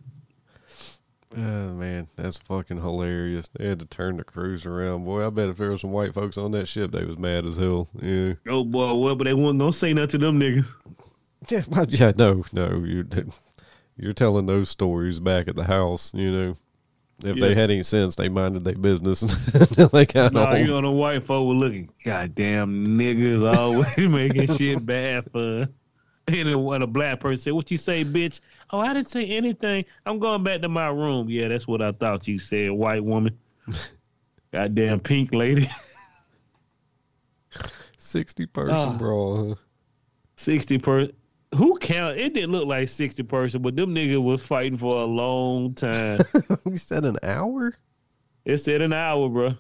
Oh 1.37 1.41
man, 1.75 2.07
that's 2.17 2.37
fucking 2.39 2.81
hilarious. 2.81 3.49
They 3.59 3.67
had 3.69 3.79
to 3.81 3.87
turn 3.87 4.17
the 4.19 4.25
cruise 4.25 4.67
around. 4.67 5.05
Boy, 5.05 5.27
I 5.27 5.31
bet 5.31 5.49
if 5.49 5.57
there 5.57 5.71
was 5.71 5.81
some 5.81 5.91
white 5.93 6.15
folks 6.15 6.39
on 6.39 6.53
that 6.53 6.67
ship, 6.69 6.93
they 6.93 7.05
was 7.05 7.19
mad 7.19 7.45
as 7.45 7.57
hell. 7.57 7.89
Yeah. 8.01 8.35
Oh 8.49 8.65
boy, 8.65 8.95
what? 8.95 9.19
But 9.19 9.25
they 9.25 9.35
wasn't 9.35 9.61
gonna 9.61 9.73
say 9.73 9.93
nothing 9.93 10.21
to 10.21 10.27
them 10.27 10.41
niggas. 10.41 10.67
Yeah, 11.51 11.63
well, 11.69 11.85
yeah, 11.91 12.11
no, 12.17 12.43
no. 12.55 12.83
You're 12.87 13.05
you're 13.99 14.15
telling 14.15 14.47
those 14.47 14.71
stories 14.71 15.21
back 15.21 15.47
at 15.47 15.57
the 15.57 15.65
house, 15.65 16.11
you 16.15 16.33
know. 16.33 16.55
If 17.23 17.37
Yeah. 17.37 17.49
they 17.49 17.55
had 17.55 17.71
any 17.71 17.83
sense, 17.83 18.17
they 18.17 18.31
minded 18.31 18.65
their 18.65 18.75
business 18.77 19.21
they 19.93 20.07
got 20.07 20.33
No, 20.33 20.47
home. 20.47 20.57
you 20.57 20.67
know 20.69 20.81
the 20.81 20.91
white 20.91 21.23
folk 21.23 21.47
were 21.47 21.53
looking. 21.55 21.91
Goddamn 22.03 22.99
niggas 22.99 23.57
always 23.57 23.99
making 24.09 24.57
shit 24.57 24.87
bad 24.87 25.31
for. 25.31 25.69
And 26.27 26.65
when 26.65 26.81
a 26.81 26.87
black 26.87 27.21
person 27.21 27.39
said, 27.39 27.53
"What 27.53 27.71
you 27.71 27.77
say, 27.77 28.03
bitch?" 28.03 28.41
Oh, 28.71 28.81
I 28.81 28.95
didn't 28.95 29.09
say 29.09 29.27
anything. 29.27 29.85
I'm 30.07 30.19
going 30.19 30.43
back 30.43 30.63
to 30.63 30.69
my 30.69 30.89
room. 30.89 31.29
Yeah, 31.29 31.49
that's 31.49 31.69
what 31.69 31.83
I 31.83 31.93
thought 31.93 32.27
you 32.27 32.39
said, 32.39 32.71
white 32.71 33.05
woman. 33.05 33.39
Goddamn 34.53 35.01
pink 35.01 35.35
lady. 35.35 35.69
60 37.99 38.47
person 38.47 38.75
ah. 38.75 38.97
brawl. 38.97 39.59
Sixty 40.37 40.79
per. 40.79 41.09
Who 41.55 41.79
count? 41.79 42.19
It 42.19 42.35
didn't 42.35 42.51
look 42.51 42.67
like 42.67 42.89
sixty 42.89 43.23
person, 43.23 43.63
but 43.63 43.77
them 43.77 43.95
niggas 43.95 44.23
was 44.23 44.45
fighting 44.45 44.77
for 44.77 44.97
a 44.97 45.05
long 45.05 45.75
time. 45.75 46.21
you 46.67 46.79
said 46.79 47.05
an 47.05 47.17
hour? 47.23 47.75
it 48.45 48.59
said 48.59 48.83
an 48.83 48.93
hour, 48.93 49.29
bro. 49.29 49.55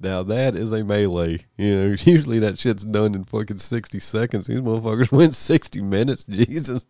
Now 0.00 0.22
that 0.24 0.56
is 0.56 0.72
a 0.72 0.82
melee. 0.82 1.38
You 1.56 1.76
know, 1.76 1.86
usually 2.04 2.38
that 2.40 2.58
shit's 2.58 2.84
done 2.84 3.14
in 3.14 3.24
fucking 3.24 3.58
60 3.58 4.00
seconds. 4.00 4.46
These 4.46 4.60
motherfuckers 4.60 5.12
went 5.16 5.34
60 5.34 5.80
minutes. 5.82 6.24
Jesus. 6.24 6.86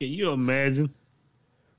Can 0.00 0.10
you 0.10 0.30
imagine? 0.30 0.94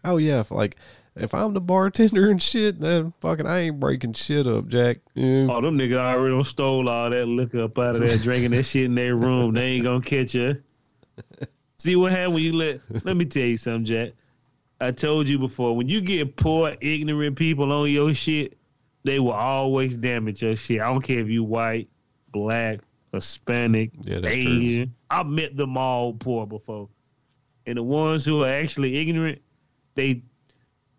Oh, 0.04 0.18
yeah. 0.18 0.42
If, 0.42 0.52
like, 0.52 0.76
if 1.16 1.34
I'm 1.34 1.54
the 1.54 1.62
bartender 1.62 2.30
and 2.30 2.42
shit, 2.42 2.80
then 2.80 3.14
fucking 3.22 3.48
I 3.48 3.60
ain't 3.60 3.80
breaking 3.80 4.14
shit 4.14 4.46
up, 4.46 4.68
Jack. 4.68 4.98
Yeah. 5.14 5.48
Oh, 5.50 5.62
them 5.62 5.78
niggas 5.78 5.98
already 5.98 6.44
stole 6.44 6.90
all 6.90 7.10
that 7.10 7.28
liquor 7.28 7.64
up 7.64 7.78
out 7.78 7.96
of 7.96 8.02
there, 8.02 8.18
drinking 8.18 8.52
that 8.52 8.64
shit 8.64 8.86
in 8.86 8.96
their 8.96 9.16
room. 9.16 9.54
They 9.54 9.64
ain't 9.64 9.86
gonna 9.86 10.02
catch 10.02 10.36
you. 10.36 10.62
See 11.78 11.96
what 11.96 12.12
happened 12.12 12.36
when 12.36 12.44
you 12.44 12.54
let? 12.54 13.06
Let 13.06 13.16
me 13.16 13.26
tell 13.26 13.44
you 13.44 13.58
something, 13.58 13.86
Jack. 13.86 14.12
I 14.82 14.92
told 14.92 15.28
you 15.28 15.40
before. 15.40 15.76
When 15.76 15.88
you 15.88 16.02
get 16.02 16.36
poor, 16.36 16.76
ignorant 16.82 17.38
people 17.38 17.72
on 17.72 17.90
your 17.90 18.14
shit, 18.14 18.59
they 19.04 19.20
will 19.20 19.32
always 19.32 19.96
damage 19.96 20.42
your 20.42 20.56
shit. 20.56 20.82
I 20.82 20.86
don't 20.86 21.02
care 21.02 21.20
if 21.20 21.30
you 21.30 21.44
white, 21.44 21.90
black, 22.32 22.80
Hispanic, 23.14 23.92
Yeah, 24.02 24.20
true. 24.20 24.30
Asian. 24.30 24.94
I've 25.10 25.28
met 25.28 25.56
them 25.56 25.78
all 25.78 26.14
poor 26.14 26.46
before, 26.46 26.90
and 27.66 27.78
the 27.78 27.84
ones 27.84 28.26
who 28.26 28.44
are 28.44 28.50
actually 28.50 28.98
ignorant, 28.98 29.42
they 29.96 30.22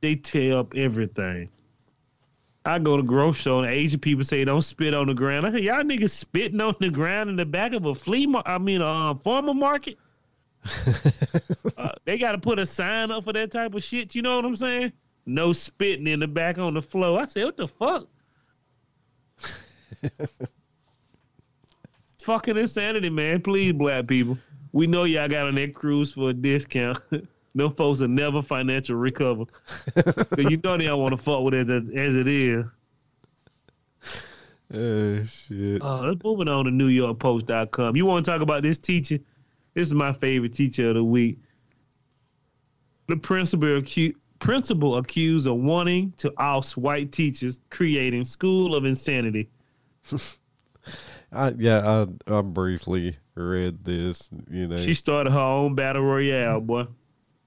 they 0.00 0.16
tear 0.16 0.58
up 0.58 0.74
everything. 0.74 1.48
I 2.64 2.78
go 2.78 2.96
to 2.96 3.02
grocery 3.02 3.40
store 3.40 3.64
and 3.64 3.72
Asian 3.72 4.00
people 4.00 4.24
say 4.24 4.44
don't 4.44 4.62
spit 4.62 4.94
on 4.94 5.06
the 5.06 5.14
ground. 5.14 5.46
I 5.46 5.52
say 5.52 5.62
y'all 5.62 5.82
niggas 5.82 6.10
spitting 6.10 6.60
on 6.60 6.74
the 6.80 6.90
ground 6.90 7.30
in 7.30 7.36
the 7.36 7.46
back 7.46 7.72
of 7.72 7.86
a 7.86 7.94
flea 7.94 8.26
mar- 8.26 8.42
I 8.44 8.58
mean 8.58 8.82
a 8.82 9.10
uh, 9.10 9.14
farmer 9.14 9.54
market. 9.54 9.98
uh, 11.78 11.92
they 12.04 12.18
got 12.18 12.32
to 12.32 12.38
put 12.38 12.58
a 12.58 12.66
sign 12.66 13.10
up 13.10 13.24
for 13.24 13.32
that 13.32 13.50
type 13.50 13.74
of 13.74 13.82
shit. 13.82 14.14
You 14.14 14.20
know 14.20 14.36
what 14.36 14.44
I'm 14.44 14.56
saying? 14.56 14.92
No 15.34 15.52
spitting 15.52 16.08
in 16.08 16.20
the 16.20 16.26
back 16.26 16.58
on 16.58 16.74
the 16.74 16.82
floor. 16.82 17.22
I 17.22 17.26
said, 17.26 17.44
what 17.44 17.56
the 17.56 17.68
fuck? 17.68 18.08
Fucking 22.22 22.56
insanity, 22.56 23.10
man. 23.10 23.40
Please, 23.40 23.72
black 23.72 24.08
people. 24.08 24.38
We 24.72 24.86
know 24.86 25.04
y'all 25.04 25.28
got 25.28 25.46
on 25.46 25.54
that 25.54 25.74
cruise 25.74 26.12
for 26.14 26.30
a 26.30 26.32
discount. 26.32 26.98
Them 27.54 27.74
folks 27.74 28.00
will 28.00 28.08
never 28.08 28.42
financial 28.42 28.96
recover. 28.96 29.44
Cause 29.94 30.50
you 30.50 30.60
know 30.62 30.76
they 30.76 30.84
don't 30.84 31.00
want 31.00 31.12
to 31.12 31.16
fuck 31.16 31.42
with 31.42 31.54
it 31.54 31.68
as, 31.68 31.82
as 31.94 32.16
it 32.16 32.28
is. 32.28 32.64
Oh, 34.72 35.24
shit. 35.24 35.82
Uh, 35.82 36.02
let's 36.02 36.22
moving 36.22 36.48
on 36.48 36.64
to 36.66 36.70
NewYorkPost.com. 36.70 37.96
You 37.96 38.06
want 38.06 38.24
to 38.24 38.30
talk 38.30 38.40
about 38.40 38.62
this 38.62 38.78
teacher? 38.78 39.18
This 39.74 39.88
is 39.88 39.94
my 39.94 40.12
favorite 40.12 40.54
teacher 40.54 40.90
of 40.90 40.94
the 40.94 41.04
week. 41.04 41.38
The 43.08 43.16
principal 43.16 43.68
acu- 43.68 44.14
principal 44.40 44.96
accused 44.96 45.46
of 45.46 45.56
wanting 45.56 46.12
to 46.16 46.32
oust 46.38 46.76
white 46.76 47.12
teachers, 47.12 47.60
creating 47.70 48.24
school 48.24 48.74
of 48.74 48.84
insanity. 48.84 49.48
I, 51.32 51.50
yeah, 51.50 52.06
I, 52.28 52.34
I 52.38 52.40
briefly 52.40 53.16
read 53.34 53.84
this. 53.84 54.28
You 54.50 54.66
know, 54.66 54.76
She 54.78 54.94
started 54.94 55.30
her 55.30 55.38
own 55.38 55.76
battle 55.76 56.02
royale, 56.02 56.60
boy. 56.60 56.86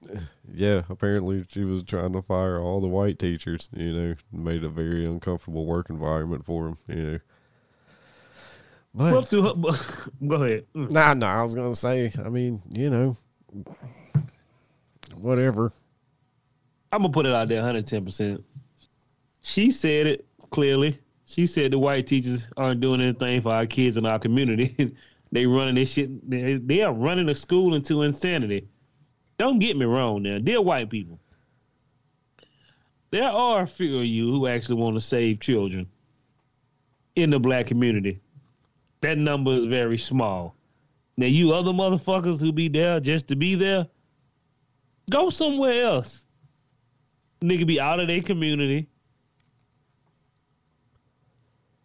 yeah, 0.54 0.82
apparently 0.88 1.44
she 1.48 1.64
was 1.64 1.82
trying 1.82 2.12
to 2.12 2.22
fire 2.22 2.58
all 2.58 2.80
the 2.80 2.86
white 2.86 3.18
teachers, 3.18 3.68
you 3.74 3.92
know, 3.92 4.14
made 4.32 4.64
a 4.64 4.68
very 4.68 5.04
uncomfortable 5.04 5.66
work 5.66 5.90
environment 5.90 6.44
for 6.44 6.64
them, 6.64 6.78
you 6.88 7.02
know. 7.12 7.18
Well, 8.94 9.14
But 9.20 9.28
through 9.28 9.42
her, 9.42 9.54
go 10.26 10.36
ahead. 10.36 10.66
Mm. 10.74 10.90
nah, 10.90 11.14
nah, 11.14 11.40
I 11.40 11.42
was 11.42 11.54
gonna 11.54 11.74
say, 11.74 12.12
I 12.24 12.28
mean, 12.28 12.62
you 12.70 12.90
know, 12.90 13.16
whatever. 15.16 15.72
I'm 16.94 17.00
gonna 17.00 17.12
put 17.12 17.26
it 17.26 17.34
out 17.34 17.48
there 17.48 17.58
110. 17.58 18.04
percent 18.04 18.44
She 19.42 19.72
said 19.72 20.06
it 20.06 20.26
clearly. 20.50 20.96
She 21.24 21.44
said 21.44 21.72
the 21.72 21.78
white 21.80 22.06
teachers 22.06 22.46
aren't 22.56 22.80
doing 22.80 23.00
anything 23.00 23.40
for 23.40 23.52
our 23.52 23.66
kids 23.66 23.96
in 23.96 24.06
our 24.06 24.20
community. 24.20 24.94
they 25.32 25.44
running 25.44 25.74
this 25.74 25.92
shit. 25.92 26.30
They, 26.30 26.54
they 26.54 26.82
are 26.82 26.92
running 26.92 27.26
the 27.26 27.34
school 27.34 27.74
into 27.74 28.02
insanity. 28.02 28.68
Don't 29.38 29.58
get 29.58 29.76
me 29.76 29.86
wrong, 29.86 30.22
now, 30.22 30.38
dear 30.38 30.60
white 30.60 30.88
people. 30.88 31.18
There 33.10 33.28
are 33.28 33.62
a 33.62 33.66
few 33.66 33.98
of 33.98 34.04
you 34.04 34.30
who 34.30 34.46
actually 34.46 34.76
want 34.76 34.94
to 34.94 35.00
save 35.00 35.40
children 35.40 35.88
in 37.16 37.30
the 37.30 37.40
black 37.40 37.66
community. 37.66 38.20
That 39.00 39.18
number 39.18 39.50
is 39.50 39.64
very 39.64 39.98
small. 39.98 40.54
Now, 41.16 41.26
you 41.26 41.54
other 41.54 41.72
motherfuckers 41.72 42.40
who 42.40 42.52
be 42.52 42.68
there 42.68 43.00
just 43.00 43.26
to 43.28 43.36
be 43.36 43.56
there, 43.56 43.88
go 45.10 45.28
somewhere 45.30 45.84
else 45.84 46.23
nigga 47.44 47.66
be 47.66 47.80
out 47.80 48.00
of 48.00 48.08
their 48.08 48.22
community. 48.22 48.88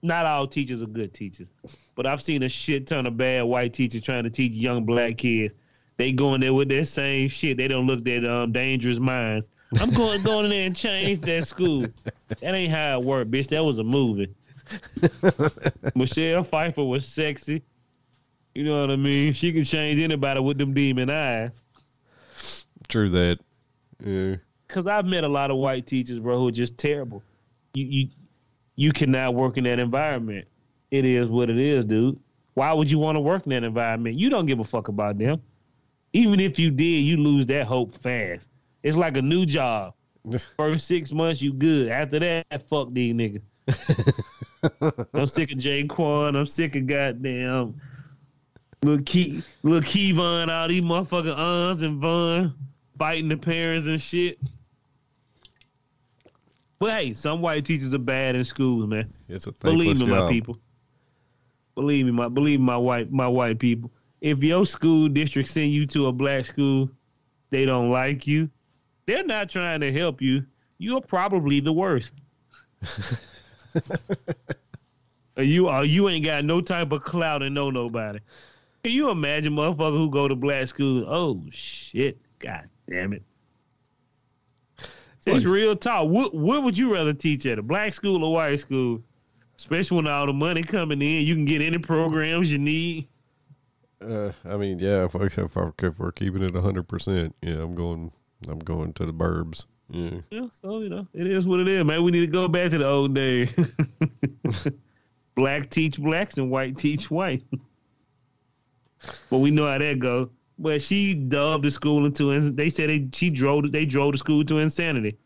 Not 0.02 0.26
all 0.26 0.48
teachers 0.48 0.82
are 0.82 0.88
good 0.88 1.14
teachers, 1.14 1.52
but 1.96 2.08
I've 2.08 2.22
seen 2.22 2.44
a 2.44 2.50
shit 2.50 2.88
ton 2.88 3.06
of 3.06 3.18
bad 3.18 3.44
white 3.44 3.74
teachers 3.74 4.02
trying 4.02 4.24
to 4.24 4.30
teach 4.30 4.54
young 4.54 4.86
black 4.86 5.18
kids. 5.18 5.54
They 5.98 6.14
go 6.14 6.34
in 6.34 6.42
there 6.42 6.54
with 6.54 6.70
their 6.70 6.86
same 6.86 7.28
shit. 7.28 7.58
They 7.58 7.68
don't 7.68 7.86
look 7.86 8.08
at 8.08 8.24
um, 8.24 8.54
dangerous 8.54 9.00
minds. 9.00 9.52
I'm 9.82 9.92
going 9.92 10.24
going 10.24 10.46
in 10.46 10.52
there 10.52 10.66
and 10.66 10.76
change 10.76 11.20
that 11.22 11.46
school. 11.46 11.86
That 12.40 12.56
ain't 12.56 12.72
how 12.72 13.00
it 13.00 13.06
worked, 13.06 13.30
bitch. 13.30 13.48
That 13.50 13.64
was 13.64 13.78
a 13.78 13.84
movie. 13.84 14.34
Michelle 15.96 16.44
Pfeiffer 16.44 16.84
was 16.84 17.06
sexy. 17.06 17.64
You 18.56 18.64
know 18.64 18.82
what 18.82 18.92
I 18.92 18.96
mean? 18.96 19.34
She 19.34 19.52
can 19.52 19.66
change 19.66 20.00
anybody 20.00 20.40
with 20.40 20.58
them 20.58 20.74
demon 20.74 21.10
eyes. 21.10 21.52
True 22.88 23.10
that. 23.10 23.40
Yeah. 24.04 24.38
Because 24.70 24.88
I've 24.88 25.06
met 25.06 25.24
a 25.24 25.28
lot 25.28 25.52
of 25.52 25.58
white 25.58 25.88
teachers, 25.88 26.20
bro, 26.20 26.38
who 26.38 26.48
are 26.48 26.52
just 26.52 26.78
terrible. 26.78 27.22
You 27.74 27.86
you 27.86 28.10
you 28.76 28.92
cannot 28.94 29.34
work 29.34 29.58
in 29.58 29.66
that 29.66 29.80
environment. 29.80 30.48
It 30.92 31.04
is 31.04 31.28
what 31.28 31.50
it 31.50 31.58
is, 31.58 31.84
dude. 31.84 32.18
Why 32.54 32.72
would 32.72 32.90
you 32.90 33.00
want 33.00 33.18
to 33.18 33.20
work 33.20 33.46
in 33.46 33.50
that 33.50 33.64
environment? 33.64 34.16
You 34.18 34.30
don't 34.30 34.46
give 34.46 34.60
a 34.60 34.64
fuck 34.64 34.88
about 34.88 35.18
them. 35.18 35.42
Even 36.14 36.40
if 36.40 36.58
you 36.58 36.72
did, 36.72 36.84
you 36.84 37.18
lose 37.18 37.46
that 37.48 37.68
hope 37.68 37.94
fast. 37.96 38.50
It's 38.84 38.96
like 38.96 39.18
a 39.18 39.22
new 39.22 39.46
job. 39.46 39.94
First 40.58 40.88
six 40.88 41.12
months, 41.12 41.42
you 41.42 41.54
good. 41.54 41.90
After 41.90 42.20
that, 42.20 42.68
fuck 42.68 42.94
these 42.94 43.14
niggas. 43.14 43.42
I'm 45.14 45.28
sick 45.28 45.52
of 45.52 45.58
Jaquan. 45.58 46.36
I'm 46.38 46.46
sick 46.46 46.76
of 46.76 46.88
goddamn 46.88 47.80
little 48.84 49.04
Key, 49.04 49.44
little 49.64 49.82
Keyvon, 49.82 50.50
all 50.50 50.68
these 50.68 50.82
motherfucking 50.82 51.38
uns 51.38 51.82
and 51.82 52.00
Vaughn 52.00 52.54
fighting 53.00 53.30
the 53.30 53.38
parents 53.38 53.88
and 53.88 54.02
shit. 54.02 54.38
But 56.80 56.92
hey, 56.92 57.14
some 57.14 57.42
white 57.42 57.66
teachers 57.66 57.94
are 57.94 58.00
bad 58.00 58.36
in 58.36 58.46
schools, 58.46 58.88
man. 58.88 59.14
It's 59.28 59.48
a 59.48 59.52
Believe 59.52 60.00
me, 60.00 60.08
my 60.08 60.28
people. 60.30 60.58
Believe 61.76 62.06
me, 62.06 62.12
my 62.12 62.28
believe 62.30 62.60
my 62.60 62.78
white 62.78 63.12
my 63.12 63.28
white 63.28 63.60
people. 63.60 63.92
If 64.22 64.44
your 64.44 64.66
school 64.66 65.08
district 65.10 65.50
send 65.50 65.72
you 65.72 65.86
to 65.88 66.08
a 66.08 66.12
black 66.12 66.46
school, 66.46 66.90
they 67.50 67.66
don't 67.66 67.90
like 67.90 68.28
you. 68.28 68.50
They're 69.06 69.24
not 69.24 69.50
trying 69.50 69.82
to 69.82 69.92
help 69.92 70.22
you. 70.22 70.46
You're 70.78 71.02
probably 71.02 71.60
the 71.60 71.74
worst. 71.74 72.14
You 75.40 75.70
are 75.70 75.86
you 75.86 76.10
ain't 76.10 76.26
got 76.26 76.44
no 76.44 76.60
type 76.60 76.92
of 76.92 77.04
clout 77.04 77.44
and 77.44 77.56
know 77.56 77.70
nobody. 77.70 78.20
Can 78.84 78.92
you 78.92 79.10
imagine 79.10 79.54
motherfucker 79.54 79.98
who 79.98 80.12
go 80.12 80.28
to 80.28 80.36
black 80.36 80.68
school? 80.68 81.06
Oh 81.08 81.42
shit! 81.50 82.18
God 82.40 82.70
damn 82.90 83.14
it! 83.14 83.24
It's 85.36 85.46
real 85.46 85.76
talk. 85.76 86.10
What 86.10 86.34
what 86.34 86.64
would 86.64 86.78
you 86.78 86.94
rather 86.94 87.14
teach 87.14 87.46
at 87.46 87.60
a 87.60 87.64
black 87.64 87.94
school 87.94 88.24
or 88.24 88.34
white 88.34 88.60
school? 88.60 89.02
Especially 89.58 89.98
when 89.98 90.08
all 90.08 90.26
the 90.26 90.34
money 90.34 90.64
coming 90.64 91.02
in, 91.02 91.26
you 91.26 91.36
can 91.36 91.44
get 91.44 91.62
any 91.62 91.78
programs 91.78 92.52
you 92.52 92.58
need. 92.58 93.08
Uh, 94.02 94.32
I 94.46 94.56
mean, 94.56 94.80
yeah, 94.80 95.04
if, 95.04 95.16
I, 95.16 95.26
if, 95.26 95.58
I, 95.58 95.70
if 95.80 96.00
we're 96.00 96.14
keeping 96.14 96.44
it 96.44 96.56
hundred 96.56 96.88
percent, 96.88 97.36
yeah, 97.42 97.56
I'm 97.56 97.76
going. 97.76 98.12
I'm 98.48 98.60
going 98.60 98.94
to 98.94 99.06
the 99.06 99.14
burbs. 99.14 99.66
Yeah, 99.90 100.22
Yeah, 100.30 100.48
so 100.62 100.80
you 100.80 100.90
know, 100.90 101.08
it 101.14 101.28
is 101.28 101.46
what 101.46 101.60
it 101.60 101.68
is, 101.68 101.84
man. 101.84 102.04
We 102.04 102.12
need 102.12 102.22
to 102.22 102.28
go 102.28 102.48
back 102.48 102.72
to 102.72 102.78
the 102.78 102.88
old 102.88 103.14
days. 103.14 103.54
black 105.36 105.70
teach 105.70 106.00
blacks 106.00 106.38
and 106.38 106.50
white 106.50 106.78
teach 106.78 107.10
white. 107.12 107.44
but 109.30 109.40
we 109.40 109.52
know 109.52 109.70
how 109.70 109.78
that 109.78 110.00
go. 110.00 110.30
But 110.60 110.82
she 110.82 111.16
dubbed 111.16 111.64
the 111.64 111.72
school 111.72 112.06
into 112.06 112.52
they 112.52 112.70
said 112.70 112.90
they 112.90 113.08
she 113.14 113.30
drove 113.30 113.72
they 113.72 113.86
drove 113.86 114.12
the 114.12 114.18
school 114.18 114.44
to 114.44 114.58
insanity. 114.60 115.18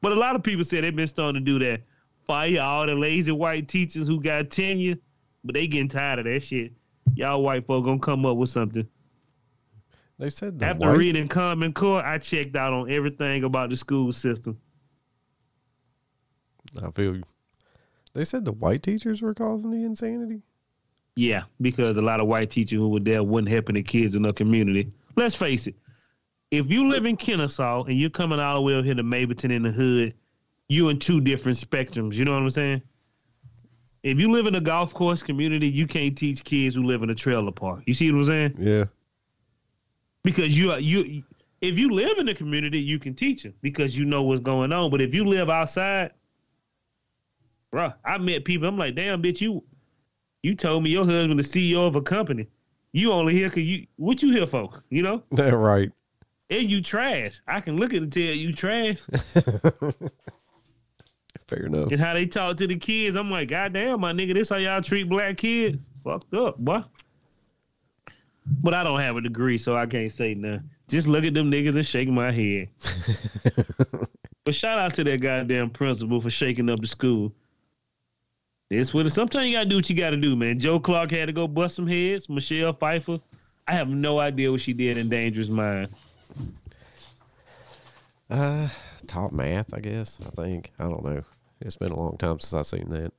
But 0.00 0.12
a 0.12 0.16
lot 0.16 0.34
of 0.34 0.42
people 0.42 0.64
said 0.64 0.82
they've 0.82 0.94
been 0.94 1.06
starting 1.06 1.44
to 1.44 1.58
do 1.58 1.64
that. 1.64 1.82
Fire 2.26 2.60
all 2.60 2.86
the 2.86 2.96
lazy 2.96 3.30
white 3.30 3.68
teachers 3.68 4.08
who 4.08 4.20
got 4.20 4.50
tenure, 4.50 4.96
but 5.44 5.54
they 5.54 5.68
getting 5.68 5.88
tired 5.88 6.18
of 6.18 6.24
that 6.24 6.40
shit. 6.42 6.72
Y'all 7.14 7.42
white 7.42 7.66
folk 7.66 7.84
gonna 7.84 8.00
come 8.00 8.26
up 8.26 8.36
with 8.36 8.50
something. 8.50 8.86
They 10.18 10.28
said 10.28 10.58
the 10.58 10.66
After 10.66 10.88
white, 10.88 10.98
reading 10.98 11.28
Common 11.28 11.72
Core, 11.72 12.04
I 12.04 12.18
checked 12.18 12.56
out 12.56 12.72
on 12.72 12.90
everything 12.90 13.44
about 13.44 13.70
the 13.70 13.76
school 13.76 14.12
system. 14.12 14.60
I 16.82 16.90
feel 16.90 17.16
you. 17.16 17.22
They 18.12 18.24
said 18.24 18.44
the 18.44 18.52
white 18.52 18.82
teachers 18.82 19.22
were 19.22 19.34
causing 19.34 19.70
the 19.70 19.84
insanity. 19.84 20.42
Yeah, 21.16 21.42
because 21.60 21.96
a 21.96 22.02
lot 22.02 22.20
of 22.20 22.26
white 22.26 22.50
teachers 22.50 22.78
who 22.78 22.88
were 22.88 23.00
there 23.00 23.22
wasn't 23.22 23.48
helping 23.48 23.74
the 23.74 23.82
kids 23.82 24.16
in 24.16 24.22
the 24.22 24.32
community. 24.32 24.90
Let's 25.16 25.34
face 25.34 25.66
it. 25.66 25.74
If 26.50 26.70
you 26.70 26.88
live 26.88 27.04
in 27.04 27.16
Kennesaw 27.16 27.84
and 27.84 27.96
you're 27.96 28.10
coming 28.10 28.40
all 28.40 28.56
the 28.56 28.62
way 28.62 28.74
over 28.74 28.84
here 28.84 28.94
to 28.94 29.02
Mableton 29.02 29.52
in 29.52 29.62
the 29.62 29.70
hood, 29.70 30.14
you're 30.68 30.90
in 30.90 30.98
two 30.98 31.20
different 31.20 31.58
spectrums. 31.58 32.14
You 32.14 32.24
know 32.24 32.32
what 32.32 32.42
I'm 32.42 32.50
saying? 32.50 32.82
If 34.02 34.18
you 34.18 34.32
live 34.32 34.46
in 34.46 34.54
a 34.54 34.60
golf 34.60 34.94
course 34.94 35.22
community, 35.22 35.68
you 35.68 35.86
can't 35.86 36.16
teach 36.16 36.42
kids 36.42 36.74
who 36.74 36.84
live 36.84 37.02
in 37.02 37.10
a 37.10 37.14
trailer 37.14 37.52
park. 37.52 37.82
You 37.86 37.94
see 37.94 38.10
what 38.10 38.20
I'm 38.20 38.24
saying? 38.24 38.54
Yeah. 38.58 38.84
Because 40.22 40.56
you 40.56 40.72
are 40.72 40.80
you 40.80 41.22
if 41.60 41.78
you 41.78 41.90
live 41.90 42.18
in 42.18 42.26
the 42.26 42.34
community, 42.34 42.78
you 42.78 42.98
can 42.98 43.14
teach 43.14 43.42
them 43.42 43.54
because 43.60 43.98
you 43.98 44.06
know 44.06 44.22
what's 44.22 44.40
going 44.40 44.72
on. 44.72 44.90
But 44.90 45.00
if 45.00 45.14
you 45.14 45.24
live 45.24 45.50
outside, 45.50 46.12
bruh, 47.72 47.94
I 48.04 48.18
met 48.18 48.44
people. 48.44 48.66
I'm 48.68 48.78
like, 48.78 48.94
damn, 48.94 49.22
bitch, 49.22 49.40
you 49.40 49.62
you 50.42 50.54
told 50.54 50.82
me 50.82 50.90
your 50.90 51.04
husband 51.04 51.38
the 51.38 51.44
CEO 51.44 51.86
of 51.86 51.96
a 51.96 52.02
company. 52.02 52.46
You 52.92 53.12
only 53.12 53.34
here 53.34 53.48
cause 53.50 53.58
you 53.62 53.86
what 53.96 54.22
you 54.22 54.32
here 54.32 54.46
for? 54.46 54.82
You 54.90 55.02
know? 55.02 55.22
That 55.30 55.54
right. 55.56 55.92
And 56.48 56.68
you 56.68 56.82
trash. 56.82 57.40
I 57.46 57.60
can 57.60 57.76
look 57.76 57.92
at 57.92 57.98
it 57.98 58.02
and 58.02 58.12
tell 58.12 58.22
you 58.22 58.52
trash. 58.52 58.98
Fair 61.46 61.66
enough. 61.66 61.92
and 61.92 62.00
how 62.00 62.14
they 62.14 62.26
talk 62.26 62.56
to 62.56 62.66
the 62.66 62.76
kids. 62.76 63.16
I'm 63.16 63.30
like, 63.30 63.48
God 63.48 63.72
damn, 63.72 64.00
my 64.00 64.12
nigga, 64.12 64.34
this 64.34 64.48
how 64.48 64.56
y'all 64.56 64.82
treat 64.82 65.08
black 65.08 65.36
kids? 65.36 65.82
Fucked 66.02 66.34
up, 66.34 66.58
boy. 66.58 66.82
But 68.46 68.74
I 68.74 68.82
don't 68.82 68.98
have 68.98 69.16
a 69.16 69.20
degree, 69.20 69.58
so 69.58 69.76
I 69.76 69.86
can't 69.86 70.10
say 70.12 70.34
nothing. 70.34 70.68
Just 70.88 71.06
look 71.06 71.24
at 71.24 71.34
them 71.34 71.52
niggas 71.52 71.76
and 71.76 71.86
shake 71.86 72.08
my 72.08 72.32
head. 72.32 72.68
but 74.44 74.54
shout 74.54 74.78
out 74.78 74.94
to 74.94 75.04
that 75.04 75.20
goddamn 75.20 75.70
principal 75.70 76.20
for 76.20 76.30
shaking 76.30 76.68
up 76.68 76.80
the 76.80 76.88
school. 76.88 77.32
It's 78.70 78.94
what 78.94 79.10
sometimes 79.10 79.48
you 79.48 79.56
gotta 79.56 79.68
do 79.68 79.76
what 79.76 79.90
you 79.90 79.96
gotta 79.96 80.16
do, 80.16 80.36
man. 80.36 80.60
Joe 80.60 80.78
Clark 80.78 81.10
had 81.10 81.26
to 81.26 81.32
go 81.32 81.48
bust 81.48 81.74
some 81.74 81.88
heads. 81.88 82.28
Michelle 82.28 82.72
Pfeiffer. 82.72 83.18
I 83.66 83.72
have 83.74 83.88
no 83.88 84.20
idea 84.20 84.52
what 84.52 84.60
she 84.60 84.72
did 84.72 84.96
in 84.96 85.08
Dangerous 85.08 85.48
Minds. 85.48 85.92
Uh, 88.30 88.68
taught 89.08 89.32
math, 89.32 89.74
I 89.74 89.80
guess. 89.80 90.20
I 90.24 90.30
think. 90.30 90.70
I 90.78 90.84
don't 90.84 91.04
know. 91.04 91.22
It's 91.60 91.76
been 91.76 91.90
a 91.90 91.98
long 91.98 92.16
time 92.16 92.38
since 92.38 92.54
I 92.54 92.62
seen 92.62 92.88
that. 92.90 93.12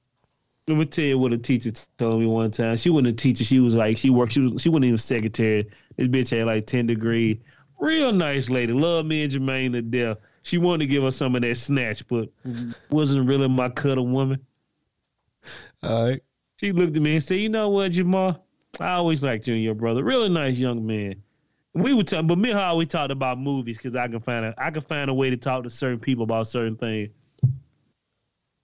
Let 0.68 0.78
me 0.78 0.86
tell 0.86 1.04
you 1.04 1.20
what 1.20 1.34
a 1.34 1.38
teacher 1.38 1.74
told 1.98 2.22
me 2.22 2.28
one 2.28 2.52
time. 2.52 2.78
She 2.78 2.90
wasn't 2.90 3.10
a 3.10 3.14
teacher. 3.14 3.44
She 3.44 3.60
was 3.60 3.74
like 3.74 3.98
she 3.98 4.10
worked. 4.10 4.32
She 4.32 4.40
was 4.40 4.62
she 4.62 4.70
wasn't 4.70 4.86
even 4.86 4.98
secretary. 5.00 5.70
This 5.98 6.08
bitch 6.08 6.38
had 6.38 6.48
like 6.48 6.66
ten 6.66 6.88
degree. 6.88 7.42
Real 7.78 8.14
nice 8.14 8.50
lady. 8.50 8.72
Love 8.72 9.06
me 9.06 9.24
and 9.24 9.34
Jermaine 9.34 9.74
to 9.74 9.82
death. 9.82 10.18
She 10.44 10.58
wanted 10.60 10.80
to 10.80 10.88
give 10.88 11.04
us 11.04 11.18
some 11.18 11.36
of 11.36 11.42
that 11.42 11.56
snatch, 11.56 12.08
but 12.08 12.30
wasn't 12.90 13.28
really 13.28 13.50
my 13.50 13.70
cut 13.70 13.98
of 13.98 14.06
woman. 14.06 14.40
All 15.84 16.08
right. 16.10 16.22
She 16.60 16.72
looked 16.72 16.96
at 16.96 17.02
me 17.02 17.16
and 17.16 17.24
said, 17.24 17.40
"You 17.40 17.50
know 17.50 17.70
what, 17.70 17.92
Jamal? 17.92 18.46
I 18.80 18.92
always 18.94 19.24
liked 19.24 19.48
you 19.48 19.56
and 19.56 19.64
your 19.64 19.74
brother. 19.76 20.04
Really 20.04 20.30
nice 20.30 20.58
young 20.58 20.86
man." 20.86 21.16
We 21.74 21.94
would 21.94 22.08
talk, 22.08 22.28
but 22.28 22.38
me 22.38 22.52
and 22.52 22.60
her 22.60 22.66
always 22.66 22.90
talked 22.90 23.12
about 23.12 23.40
movies 23.40 23.78
because 23.78 23.96
I 23.96 24.08
can 24.08 24.20
find 24.20 24.46
a 24.46 24.54
I 24.58 24.72
can 24.72 24.82
find 24.82 25.10
a 25.10 25.14
way 25.14 25.30
to 25.30 25.38
talk 25.38 25.64
to 25.64 25.70
certain 25.70 26.00
people 26.00 26.24
about 26.24 26.48
certain 26.48 26.76
things. 26.76 27.10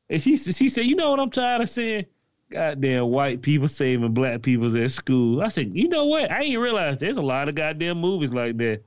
And 0.09 0.21
she 0.21 0.35
she 0.37 0.69
said, 0.69 0.85
"You 0.87 0.95
know 0.95 1.11
what 1.11 1.19
I'm 1.19 1.29
tired 1.29 1.61
of 1.61 1.69
seeing? 1.69 2.05
Goddamn 2.49 3.07
white 3.09 3.41
people 3.41 3.67
saving 3.67 4.13
black 4.13 4.41
people's 4.41 4.75
at 4.75 4.91
school." 4.91 5.41
I 5.41 5.47
said, 5.49 5.75
"You 5.75 5.87
know 5.89 6.05
what? 6.05 6.31
I 6.31 6.41
ain't 6.43 6.59
realized 6.59 6.99
there's 6.99 7.17
a 7.17 7.21
lot 7.21 7.49
of 7.49 7.55
goddamn 7.55 7.97
movies 7.99 8.33
like 8.33 8.57
that. 8.57 8.83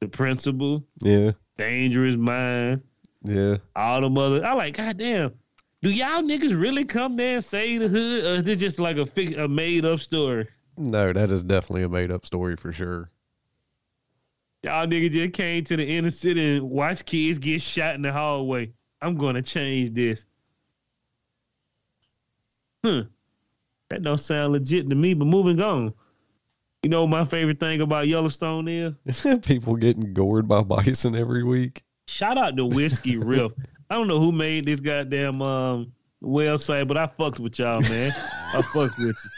The 0.00 0.08
Principal, 0.08 0.84
Yeah. 1.02 1.32
Dangerous 1.58 2.16
Mind, 2.16 2.80
Yeah. 3.22 3.58
all 3.76 4.00
the 4.00 4.08
mother. 4.10 4.44
I 4.44 4.54
like, 4.54 4.76
goddamn. 4.76 5.32
Do 5.82 5.90
y'all 5.90 6.22
niggas 6.22 6.60
really 6.60 6.84
come 6.84 7.16
there 7.16 7.36
and 7.36 7.44
save 7.44 7.80
the 7.80 7.88
hood, 7.88 8.24
or 8.24 8.28
is 8.40 8.48
it 8.48 8.56
just 8.56 8.78
like 8.78 8.98
a 8.98 9.06
fix, 9.06 9.32
a 9.36 9.48
made 9.48 9.86
up 9.86 10.00
story? 10.00 10.46
No, 10.76 11.12
that 11.12 11.30
is 11.30 11.42
definitely 11.42 11.84
a 11.84 11.88
made 11.88 12.10
up 12.10 12.26
story 12.26 12.56
for 12.56 12.70
sure. 12.70 13.10
Y'all 14.62 14.86
niggas 14.86 15.10
just 15.12 15.32
came 15.32 15.64
to 15.64 15.76
the 15.76 15.84
inner 15.84 16.10
city 16.10 16.56
and 16.56 16.70
watch 16.70 17.04
kids 17.06 17.38
get 17.38 17.62
shot 17.62 17.94
in 17.94 18.02
the 18.02 18.12
hallway. 18.12 18.70
I'm 19.00 19.16
gonna 19.16 19.40
change 19.40 19.94
this. 19.94 20.26
Hmm. 22.84 23.00
That 23.88 24.02
don't 24.02 24.18
sound 24.18 24.52
legit 24.52 24.88
to 24.90 24.94
me, 24.94 25.14
but 25.14 25.24
moving 25.24 25.60
on. 25.60 25.94
You 26.82 26.90
know 26.90 27.02
what 27.02 27.10
my 27.10 27.24
favorite 27.24 27.58
thing 27.58 27.80
about 27.80 28.06
Yellowstone 28.06 28.68
is? 28.68 29.26
People 29.46 29.76
getting 29.76 30.12
gored 30.12 30.46
by 30.46 30.62
bison 30.62 31.14
every 31.14 31.42
week. 31.42 31.82
Shout 32.06 32.36
out 32.36 32.56
to 32.56 32.66
Whiskey 32.66 33.16
Riff. 33.16 33.52
I 33.90 33.96
don't 33.96 34.06
know 34.06 34.20
who 34.20 34.30
made 34.30 34.66
this 34.66 34.78
goddamn 34.78 35.42
um 35.42 35.92
website, 36.22 36.86
but 36.86 36.96
I 36.96 37.06
fucks 37.06 37.40
with 37.40 37.58
y'all, 37.58 37.80
man. 37.80 38.12
I 38.12 38.62
fucks 38.72 38.96
with 38.98 39.16
you. 39.24 39.30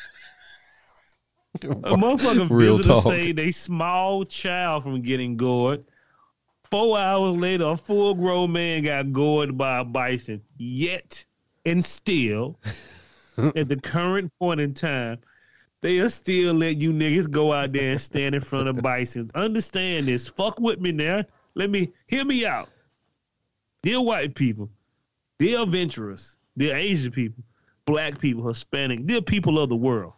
A 1.70 1.96
motherfucking 1.96 2.50
Real 2.50 2.76
visitor 2.76 2.94
talk. 2.94 3.04
saved 3.04 3.38
a 3.38 3.50
small 3.50 4.24
child 4.24 4.82
from 4.82 5.00
getting 5.00 5.36
gored. 5.36 5.84
Four 6.70 6.98
hours 6.98 7.36
later, 7.36 7.64
a 7.64 7.76
full 7.76 8.14
grown 8.14 8.52
man 8.52 8.82
got 8.82 9.12
gored 9.12 9.58
by 9.58 9.80
a 9.80 9.84
bison. 9.84 10.42
Yet 10.56 11.24
and 11.64 11.84
still, 11.84 12.58
at 13.56 13.68
the 13.68 13.76
current 13.76 14.32
point 14.38 14.60
in 14.60 14.74
time, 14.74 15.18
they 15.82 15.98
are 15.98 16.08
still 16.08 16.54
let 16.54 16.80
you 16.80 16.92
niggas 16.92 17.30
go 17.30 17.52
out 17.52 17.72
there 17.72 17.90
and 17.90 18.00
stand 18.00 18.34
in 18.34 18.40
front 18.40 18.68
of 18.68 18.76
bisons. 18.76 19.30
Understand 19.34 20.06
this. 20.06 20.28
Fuck 20.28 20.60
with 20.60 20.80
me 20.80 20.92
now. 20.92 21.22
Let 21.54 21.70
me 21.70 21.92
hear 22.06 22.24
me 22.24 22.46
out. 22.46 22.68
Dear 23.82 24.00
white 24.00 24.36
people, 24.36 24.70
dear 25.40 25.62
adventurers, 25.62 26.36
dear 26.56 26.76
Asian 26.76 27.10
people, 27.10 27.42
black 27.84 28.20
people, 28.20 28.46
Hispanic, 28.46 29.06
They're 29.06 29.20
people 29.20 29.58
of 29.58 29.70
the 29.70 29.76
world. 29.76 30.12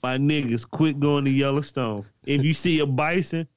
My 0.00 0.16
niggas, 0.16 0.68
quit 0.68 1.00
going 1.00 1.24
to 1.24 1.30
Yellowstone. 1.30 2.04
If 2.24 2.44
you 2.44 2.54
see 2.54 2.78
a 2.80 2.86
bison, 2.86 3.48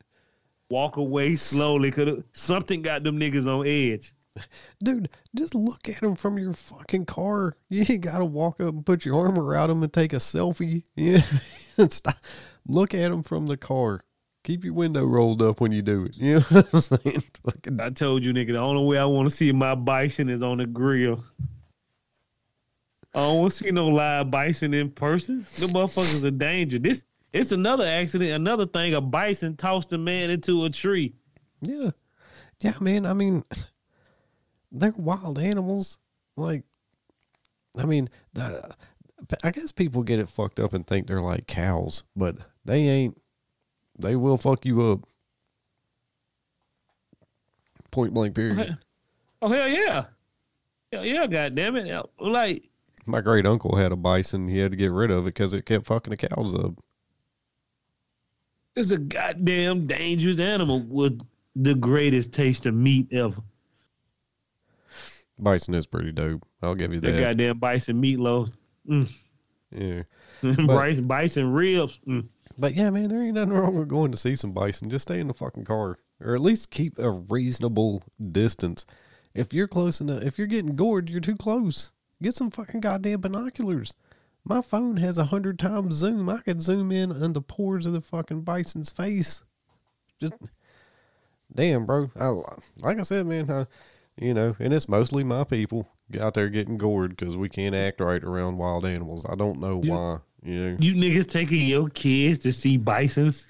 walk 0.72 0.98
away 0.98 1.36
slowly, 1.36 1.92
cause 1.92 2.24
something 2.32 2.82
got 2.82 3.04
them 3.04 3.20
niggas 3.20 3.46
on 3.46 3.68
edge. 3.68 4.12
Dude, 4.84 5.10
just 5.36 5.54
look 5.54 5.88
at 5.88 6.02
them 6.02 6.16
from 6.16 6.40
your 6.40 6.54
fucking 6.54 7.06
car. 7.06 7.56
You 7.70 7.86
ain't 7.88 8.02
got 8.02 8.18
to 8.18 8.26
walk 8.26 8.60
up 8.60 8.74
and 8.74 8.84
put 8.86 9.06
your 9.06 9.20
arm 9.20 9.38
around 9.38 9.70
them 9.70 9.84
and 9.84 9.94
take 9.94 10.14
a 10.14 10.18
selfie. 10.18 10.84
Yeah. 10.96 11.22
Look 12.66 12.96
at 12.96 13.12
them 13.12 13.22
from 13.22 13.46
the 13.46 13.56
car. 13.56 14.02
Keep 14.48 14.64
your 14.64 14.76
window 14.76 15.04
rolled 15.04 15.42
up 15.42 15.60
when 15.60 15.74
you 15.74 15.82
do 15.82 16.06
it. 16.06 16.16
You 16.22 16.36
know 16.36 16.40
what 16.40 16.74
I'm 16.74 16.80
saying? 16.80 17.24
Fucking, 17.44 17.82
I 17.82 17.90
told 17.90 18.24
you, 18.24 18.32
nigga, 18.32 18.54
the 18.54 18.60
only 18.60 18.86
way 18.86 18.98
I 18.98 19.04
want 19.04 19.30
to 19.30 19.36
see 19.36 19.52
my 19.52 19.76
bison 19.76 20.30
is 20.30 20.42
on 20.42 20.60
the 20.60 20.66
grill. 20.66 21.22
I 23.14 23.20
don't 23.20 23.40
want 23.40 23.52
to 23.52 23.58
see 23.58 23.72
no 23.72 23.90
live 23.90 24.32
bison 24.32 24.74
in 24.74 24.90
person. 24.90 25.40
The 25.60 25.66
motherfuckers 25.66 26.24
are 26.24 26.32
danger. 26.32 26.80
This 26.80 27.04
it's 27.34 27.52
another 27.52 27.86
accident. 27.86 28.32
Another 28.32 28.66
thing, 28.66 28.94
a 28.94 29.02
bison 29.02 29.58
tossed 29.58 29.92
a 29.92 29.98
man 29.98 30.30
into 30.30 30.64
a 30.64 30.70
tree. 30.70 31.14
yeah. 31.62 31.90
Yeah, 32.62 32.76
man. 32.80 33.06
I 33.06 33.12
mean, 33.12 33.44
they're 34.72 34.94
wild 34.96 35.40
animals. 35.40 36.00
Like, 36.38 36.64
I 37.78 37.84
mean, 37.84 38.10
the, 38.32 38.74
I 39.44 39.52
guess 39.52 39.74
people 39.74 40.04
get 40.04 40.22
it 40.22 40.30
fucked 40.30 40.62
up 40.62 40.74
and 40.74 40.88
think 40.88 41.08
they're 41.08 41.22
like 41.22 41.48
cows, 41.48 42.04
but 42.16 42.38
they 42.64 42.88
ain't. 42.88 43.22
They 44.00 44.16
will 44.16 44.38
fuck 44.38 44.66
you 44.66 44.82
up. 44.82 45.00
Point 47.92 48.14
blank, 48.14 48.36
period. 48.36 48.78
Oh 49.42 49.50
hell 49.50 49.68
yeah, 49.68 50.06
hell 50.92 51.06
yeah, 51.06 51.26
goddamn 51.28 51.76
it! 51.78 52.06
Like 52.20 52.68
My 53.06 53.22
great 53.22 53.46
uncle 53.46 53.76
had 53.76 53.92
a 53.92 53.96
bison. 53.96 54.48
He 54.48 54.58
had 54.60 54.72
to 54.72 54.78
get 54.78 54.92
rid 54.92 55.12
of 55.12 55.24
it 55.24 55.26
because 55.26 55.54
it 55.54 55.66
kept 55.66 55.86
fucking 55.88 56.12
the 56.12 56.18
cows 56.18 56.54
up. 56.56 56.74
it's 58.76 58.92
a 58.92 58.98
goddamn 58.98 59.88
dangerous 59.88 60.40
animal 60.40 60.84
with 60.88 61.20
the 61.56 61.76
greatest 61.76 62.34
taste 62.34 62.66
of 62.66 62.74
meat 62.76 63.08
ever. 63.12 63.42
Bison 65.40 65.74
is 65.76 65.86
pretty 65.88 66.12
dope. 66.12 66.44
I'll 66.62 66.76
give 66.76 66.94
you 66.94 67.00
The 67.00 67.12
that. 67.12 67.20
goddamn 67.20 67.60
bison 67.60 68.02
meatloaf, 68.02 68.56
mm. 68.90 69.12
Yeah. 69.72 70.04
bison, 70.68 71.06
bison 71.08 71.52
ribs. 71.52 72.00
Mm. 72.08 72.28
But 72.58 72.74
yeah, 72.74 72.90
man, 72.90 73.10
there 73.10 73.22
ain't 73.22 73.36
nothing 73.36 73.54
wrong 73.54 73.78
with 73.78 73.88
going 73.88 74.12
to 74.12 74.18
see 74.18 74.36
some 74.36 74.52
bison. 74.52 74.90
Just 74.90 75.04
stay 75.04 75.20
in 75.20 75.28
the 75.28 75.34
fucking 75.34 75.66
car, 75.66 76.00
or 76.20 76.34
at 76.36 76.42
least 76.42 76.72
keep 76.72 76.98
a 76.98 77.10
reasonable 77.12 78.04
distance. 78.32 78.86
If 79.36 79.54
you're 79.54 79.68
close 79.68 80.02
enough, 80.02 80.24
if 80.24 80.38
you're 80.38 80.48
getting 80.48 80.76
gored, 80.76 81.10
you're 81.10 81.22
too 81.22 81.36
close. 81.36 81.92
Get 82.22 82.34
some 82.34 82.50
fucking 82.50 82.82
goddamn 82.82 83.22
binoculars. 83.22 83.94
My 84.44 84.62
phone 84.62 84.98
has 84.98 85.18
a 85.20 85.26
hundred 85.26 85.60
times 85.60 85.96
zoom. 85.96 86.30
I 86.30 86.40
could 86.40 86.62
zoom 86.62 86.92
in 86.92 87.12
on 87.12 87.34
the 87.34 87.42
pores 87.42 87.86
of 87.86 87.94
the 87.94 88.02
fucking 88.02 88.42
bison's 88.42 88.92
face. 88.92 89.44
Just 90.20 90.34
damn, 91.54 91.86
bro. 91.86 92.10
I, 92.20 92.34
like 92.80 92.98
I 93.00 93.04
said, 93.04 93.28
man. 93.28 93.52
I, 93.52 93.66
you 94.20 94.34
know, 94.34 94.56
and 94.58 94.74
it's 94.74 94.90
mostly 94.90 95.24
my 95.24 95.44
people 95.44 95.88
out 96.20 96.34
there 96.34 96.50
getting 96.50 96.78
gored 96.80 97.16
because 97.16 97.38
we 97.38 97.50
can't 97.50 97.76
act 97.76 98.02
right 98.02 98.24
around 98.24 98.58
wild 98.58 98.84
animals. 98.86 99.26
I 99.30 99.36
don't 99.36 99.60
know 99.60 99.80
You- 99.84 99.92
why. 99.92 100.18
You 100.44 100.60
know 100.72 100.78
You 100.80 100.94
niggas 100.96 101.28
taking 101.30 101.68
your 101.68 101.90
kids 101.90 102.40
to 102.40 102.52
see 102.54 102.78
bisons? 102.78 103.48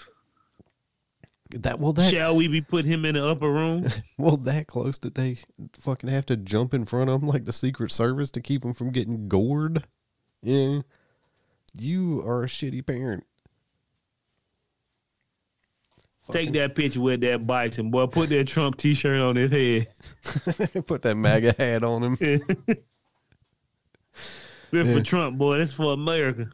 that. 1.52 1.80
Well, 1.80 1.94
that 1.94 2.12
Shall 2.12 2.36
we 2.36 2.48
be 2.48 2.62
putting 2.62 2.92
him 2.92 3.06
in 3.06 3.16
the 3.16 3.26
upper 3.26 3.50
room? 3.52 3.88
well 4.18 4.36
that 4.38 4.68
close 4.68 4.98
that 5.00 5.16
they 5.16 5.38
fucking 5.80 6.10
have 6.10 6.26
to 6.28 6.36
jump 6.38 6.74
in 6.74 6.86
front 6.86 7.10
of 7.10 7.22
him 7.22 7.28
like 7.28 7.46
the 7.46 7.54
Secret 7.54 7.92
Service 7.92 8.32
to 8.32 8.42
keep 8.42 8.64
him 8.66 8.74
from 8.74 8.92
getting 8.92 9.28
gored. 9.30 9.86
Yeah, 10.42 10.80
you 11.74 12.22
are 12.26 12.44
a 12.44 12.48
shitty 12.48 12.86
parent. 12.86 13.24
Take 16.30 16.52
that 16.54 16.76
picture 16.76 17.00
with 17.00 17.22
that 17.22 17.48
bison, 17.48 17.90
boy. 17.90 18.08
Put 18.08 18.28
that 18.30 18.48
Trump 18.50 18.76
T-shirt 18.76 19.18
on 19.22 19.38
his 19.38 19.52
head. 19.52 19.88
Put 20.86 21.02
that 21.04 21.16
MAGA 21.16 21.56
hat 21.58 21.84
on 21.84 22.04
him. 22.04 22.18
This 24.70 24.86
Yeah. 24.86 24.94
for 24.96 25.02
Trump, 25.02 25.38
boy. 25.38 25.60
This 25.60 25.72
for 25.72 25.94
America. 25.94 26.50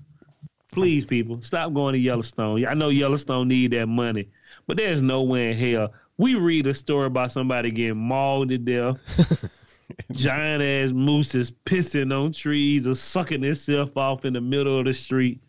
Please, 0.73 1.05
people, 1.05 1.39
stop 1.41 1.71
going 1.73 1.93
to 1.93 1.99
Yellowstone. 1.99 2.65
I 2.65 2.73
know 2.73 2.89
Yellowstone 2.89 3.47
need 3.47 3.71
that 3.71 3.88
money, 3.88 4.29
but 4.65 4.77
there's 4.77 5.03
nowhere 5.03 5.51
in 5.51 5.57
hell. 5.57 5.93
We 6.17 6.36
read 6.36 6.65
a 6.65 6.73
story 6.73 7.05
about 7.07 7.31
somebody 7.31 7.69
getting 7.69 7.97
mauled 7.97 8.49
to 8.49 8.57
death. 8.57 9.51
Giant 10.12 10.63
ass 10.63 10.91
mooses 10.91 11.51
pissing 11.51 12.12
on 12.12 12.31
trees 12.31 12.88
or 12.88 12.95
sucking 12.95 13.43
itself 13.43 13.95
off 13.97 14.25
in 14.25 14.33
the 14.33 14.41
middle 14.41 14.79
of 14.79 14.86
the 14.86 14.93
street. 14.93 15.41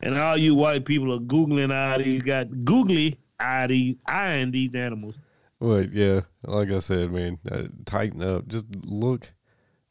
And 0.00 0.16
all 0.16 0.36
you 0.36 0.54
white 0.54 0.86
people 0.86 1.12
are 1.12 1.18
googling 1.18 1.74
all 1.74 1.98
these 1.98 2.22
got 2.22 2.64
googly 2.64 3.18
eyeing 3.38 4.50
these 4.50 4.74
animals. 4.74 5.14
But 5.60 5.92
yeah, 5.92 6.22
like 6.44 6.70
I 6.70 6.78
said, 6.78 7.12
man, 7.12 7.38
uh, 7.50 7.64
tighten 7.84 8.22
up. 8.22 8.48
Just 8.48 8.64
look, 8.86 9.30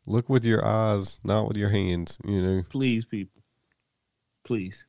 look 0.08 0.30
with 0.30 0.46
your 0.46 0.66
eyes, 0.66 1.20
not 1.24 1.48
with 1.48 1.58
your 1.58 1.70
hands. 1.70 2.18
You 2.26 2.42
know. 2.42 2.64
Please, 2.70 3.06
people. 3.06 3.39
Please. 4.50 4.88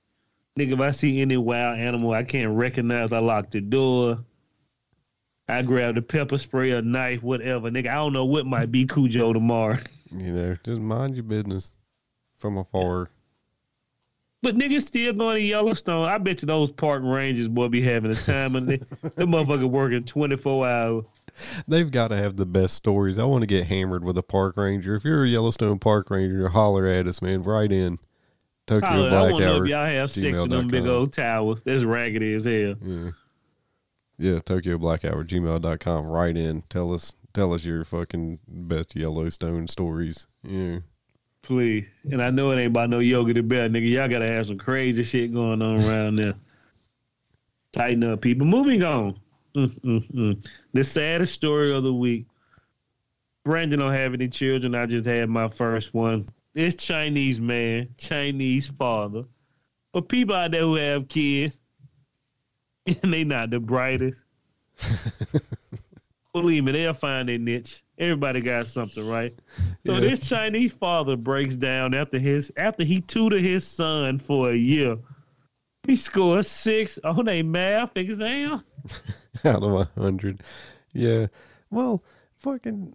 Nigga, 0.58 0.72
if 0.72 0.80
I 0.80 0.90
see 0.90 1.20
any 1.20 1.36
wild 1.36 1.78
animal 1.78 2.12
I 2.12 2.22
can't 2.22 2.56
recognize, 2.56 3.12
I 3.12 3.18
lock 3.18 3.50
the 3.50 3.60
door. 3.60 4.24
I 5.50 5.60
grab 5.60 5.96
the 5.96 6.00
pepper 6.00 6.38
spray, 6.38 6.70
a 6.70 6.80
knife, 6.80 7.22
whatever. 7.22 7.70
Nigga, 7.70 7.88
I 7.88 7.96
don't 7.96 8.14
know 8.14 8.24
what 8.24 8.46
might 8.46 8.72
be 8.72 8.86
Cujo 8.86 9.34
tomorrow. 9.34 9.78
You 10.12 10.32
know, 10.32 10.56
just 10.64 10.80
mind 10.80 11.14
your 11.14 11.22
business 11.22 11.72
from 12.36 12.56
afar. 12.56 13.10
But 14.42 14.56
niggas 14.56 14.82
still 14.82 15.12
going 15.12 15.36
to 15.36 15.42
Yellowstone. 15.42 16.08
I 16.08 16.18
bet 16.18 16.42
you 16.42 16.46
those 16.46 16.72
park 16.72 17.02
rangers 17.04 17.46
boy 17.46 17.68
be 17.68 17.80
having 17.80 18.10
a 18.10 18.16
time 18.16 18.56
and 18.56 18.66
they, 18.66 18.78
the 18.78 18.86
motherfucker 19.18 19.70
working 19.70 20.02
24 20.02 20.68
hours. 20.68 21.04
They've 21.68 21.88
got 21.88 22.08
to 22.08 22.16
have 22.16 22.36
the 22.36 22.46
best 22.46 22.74
stories. 22.74 23.20
I 23.20 23.24
want 23.24 23.42
to 23.42 23.46
get 23.46 23.68
hammered 23.68 24.02
with 24.02 24.18
a 24.18 24.22
park 24.22 24.56
ranger. 24.56 24.96
If 24.96 25.04
you're 25.04 25.22
a 25.22 25.28
Yellowstone 25.28 25.78
park 25.78 26.10
ranger, 26.10 26.48
holler 26.48 26.86
at 26.86 27.06
us, 27.06 27.22
man. 27.22 27.44
Right 27.44 27.70
in 27.70 28.00
Tokyo 28.70 29.06
I 29.06 29.08
Black 29.08 29.32
want 29.32 29.44
know 29.44 29.56
Hour. 29.56 29.64
if 29.64 29.70
y'all 29.70 29.84
have 29.84 30.10
sex 30.12 30.40
in 30.42 30.48
them 30.48 30.68
big 30.68 30.86
old 30.86 31.12
towers. 31.12 31.60
That's 31.64 31.82
raggedy 31.82 32.34
as 32.34 32.44
hell. 32.44 32.76
Yeah. 32.80 33.10
Yeah, 34.16 34.38
Tokyo 34.38 34.78
Black 34.78 35.04
Hour, 35.04 35.24
gmail.com. 35.24 36.06
Right 36.06 36.36
in. 36.36 36.62
Tell 36.68 36.92
us 36.94 37.16
tell 37.32 37.52
us 37.52 37.64
your 37.64 37.84
fucking 37.84 38.38
best 38.46 38.94
Yellowstone 38.94 39.66
stories. 39.66 40.28
Yeah. 40.44 40.78
Please. 41.42 41.86
And 42.12 42.22
I 42.22 42.30
know 42.30 42.52
it 42.52 42.60
ain't 42.60 42.68
about 42.70 42.90
no 42.90 43.00
yoga 43.00 43.34
to 43.34 43.42
bed, 43.42 43.72
nigga. 43.72 43.90
Y'all 43.90 44.06
gotta 44.08 44.28
have 44.28 44.46
some 44.46 44.58
crazy 44.58 45.02
shit 45.02 45.32
going 45.32 45.62
on 45.62 45.82
around 45.84 46.16
there. 46.16 46.34
Tighten 47.72 48.04
up, 48.04 48.20
people. 48.20 48.46
Moving 48.46 48.84
on. 48.84 49.18
Mm-mm-mm. 49.56 50.46
The 50.74 50.84
saddest 50.84 51.34
story 51.34 51.74
of 51.74 51.82
the 51.82 51.92
week. 51.92 52.26
Brandon 53.42 53.80
don't 53.80 53.92
have 53.92 54.14
any 54.14 54.28
children. 54.28 54.76
I 54.76 54.86
just 54.86 55.06
had 55.06 55.28
my 55.28 55.48
first 55.48 55.92
one. 55.92 56.28
This 56.54 56.74
Chinese 56.74 57.40
man, 57.40 57.88
Chinese 57.96 58.68
father. 58.68 59.24
But 59.92 60.08
people 60.08 60.34
out 60.34 60.50
there 60.52 60.62
who 60.62 60.74
have 60.76 61.08
kids, 61.08 61.58
and 62.86 62.96
they 63.14 63.24
not 63.24 63.50
the 63.50 63.60
brightest. 63.60 64.24
Believe 66.32 66.64
me, 66.64 66.72
they'll 66.72 66.92
find 66.92 67.28
their 67.28 67.38
niche. 67.38 67.82
Everybody 67.98 68.40
got 68.40 68.66
something, 68.68 69.08
right? 69.08 69.32
So 69.84 69.94
Yeah. 69.94 70.00
this 70.00 70.28
Chinese 70.28 70.72
father 70.72 71.16
breaks 71.16 71.56
down 71.56 71.92
after 71.92 72.18
his 72.18 72.52
after 72.56 72.84
he 72.84 73.00
tutored 73.00 73.42
his 73.42 73.66
son 73.66 74.18
for 74.18 74.50
a 74.52 74.56
year. 74.56 74.96
He 75.86 75.96
scored 75.96 76.46
six 76.46 76.98
oh, 77.02 77.18
on 77.18 77.28
a 77.28 77.42
math 77.42 77.96
exam. 77.96 78.62
out 79.44 79.62
of 79.62 79.72
a 79.72 80.00
hundred. 80.00 80.42
Yeah. 80.92 81.26
Well, 81.70 82.02
fucking 82.36 82.94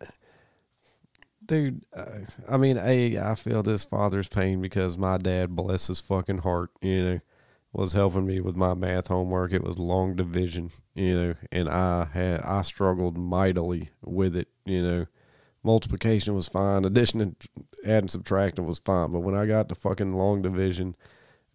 dude. 1.46 1.82
Uh, 1.96 2.20
I 2.48 2.58
mean, 2.58 2.78
a 2.78 3.18
I 3.18 3.36
feel 3.36 3.64
this 3.64 3.86
father's 3.86 4.28
pain 4.28 4.62
because 4.62 4.98
my 4.98 5.18
dad, 5.18 5.56
bless 5.56 5.88
his 5.88 6.00
fucking 6.00 6.40
heart, 6.40 6.72
you 6.82 7.04
know, 7.04 7.20
was 7.74 7.94
helping 7.94 8.26
me 8.26 8.40
with 8.40 8.56
my 8.56 8.74
math 8.74 9.08
homework. 9.08 9.54
It 9.54 9.64
was 9.64 9.80
long 9.80 10.16
division, 10.16 10.72
you 10.94 11.16
know, 11.16 11.34
and 11.52 11.70
I 11.70 12.06
had 12.06 12.42
I 12.42 12.62
struggled 12.62 13.18
mightily 13.18 13.90
with 14.04 14.36
it, 14.36 14.48
you 14.66 14.82
know. 14.82 15.06
Multiplication 15.64 16.36
was 16.36 16.48
fine. 16.48 16.86
Addition 16.86 17.22
and 17.22 17.36
adding 17.84 18.08
subtracting 18.08 18.68
was 18.68 18.78
fine. 18.78 19.12
But 19.12 19.22
when 19.22 19.34
I 19.34 19.48
got 19.48 19.68
to 19.70 19.76
fucking 19.76 20.14
long 20.14 20.44
division, 20.44 20.96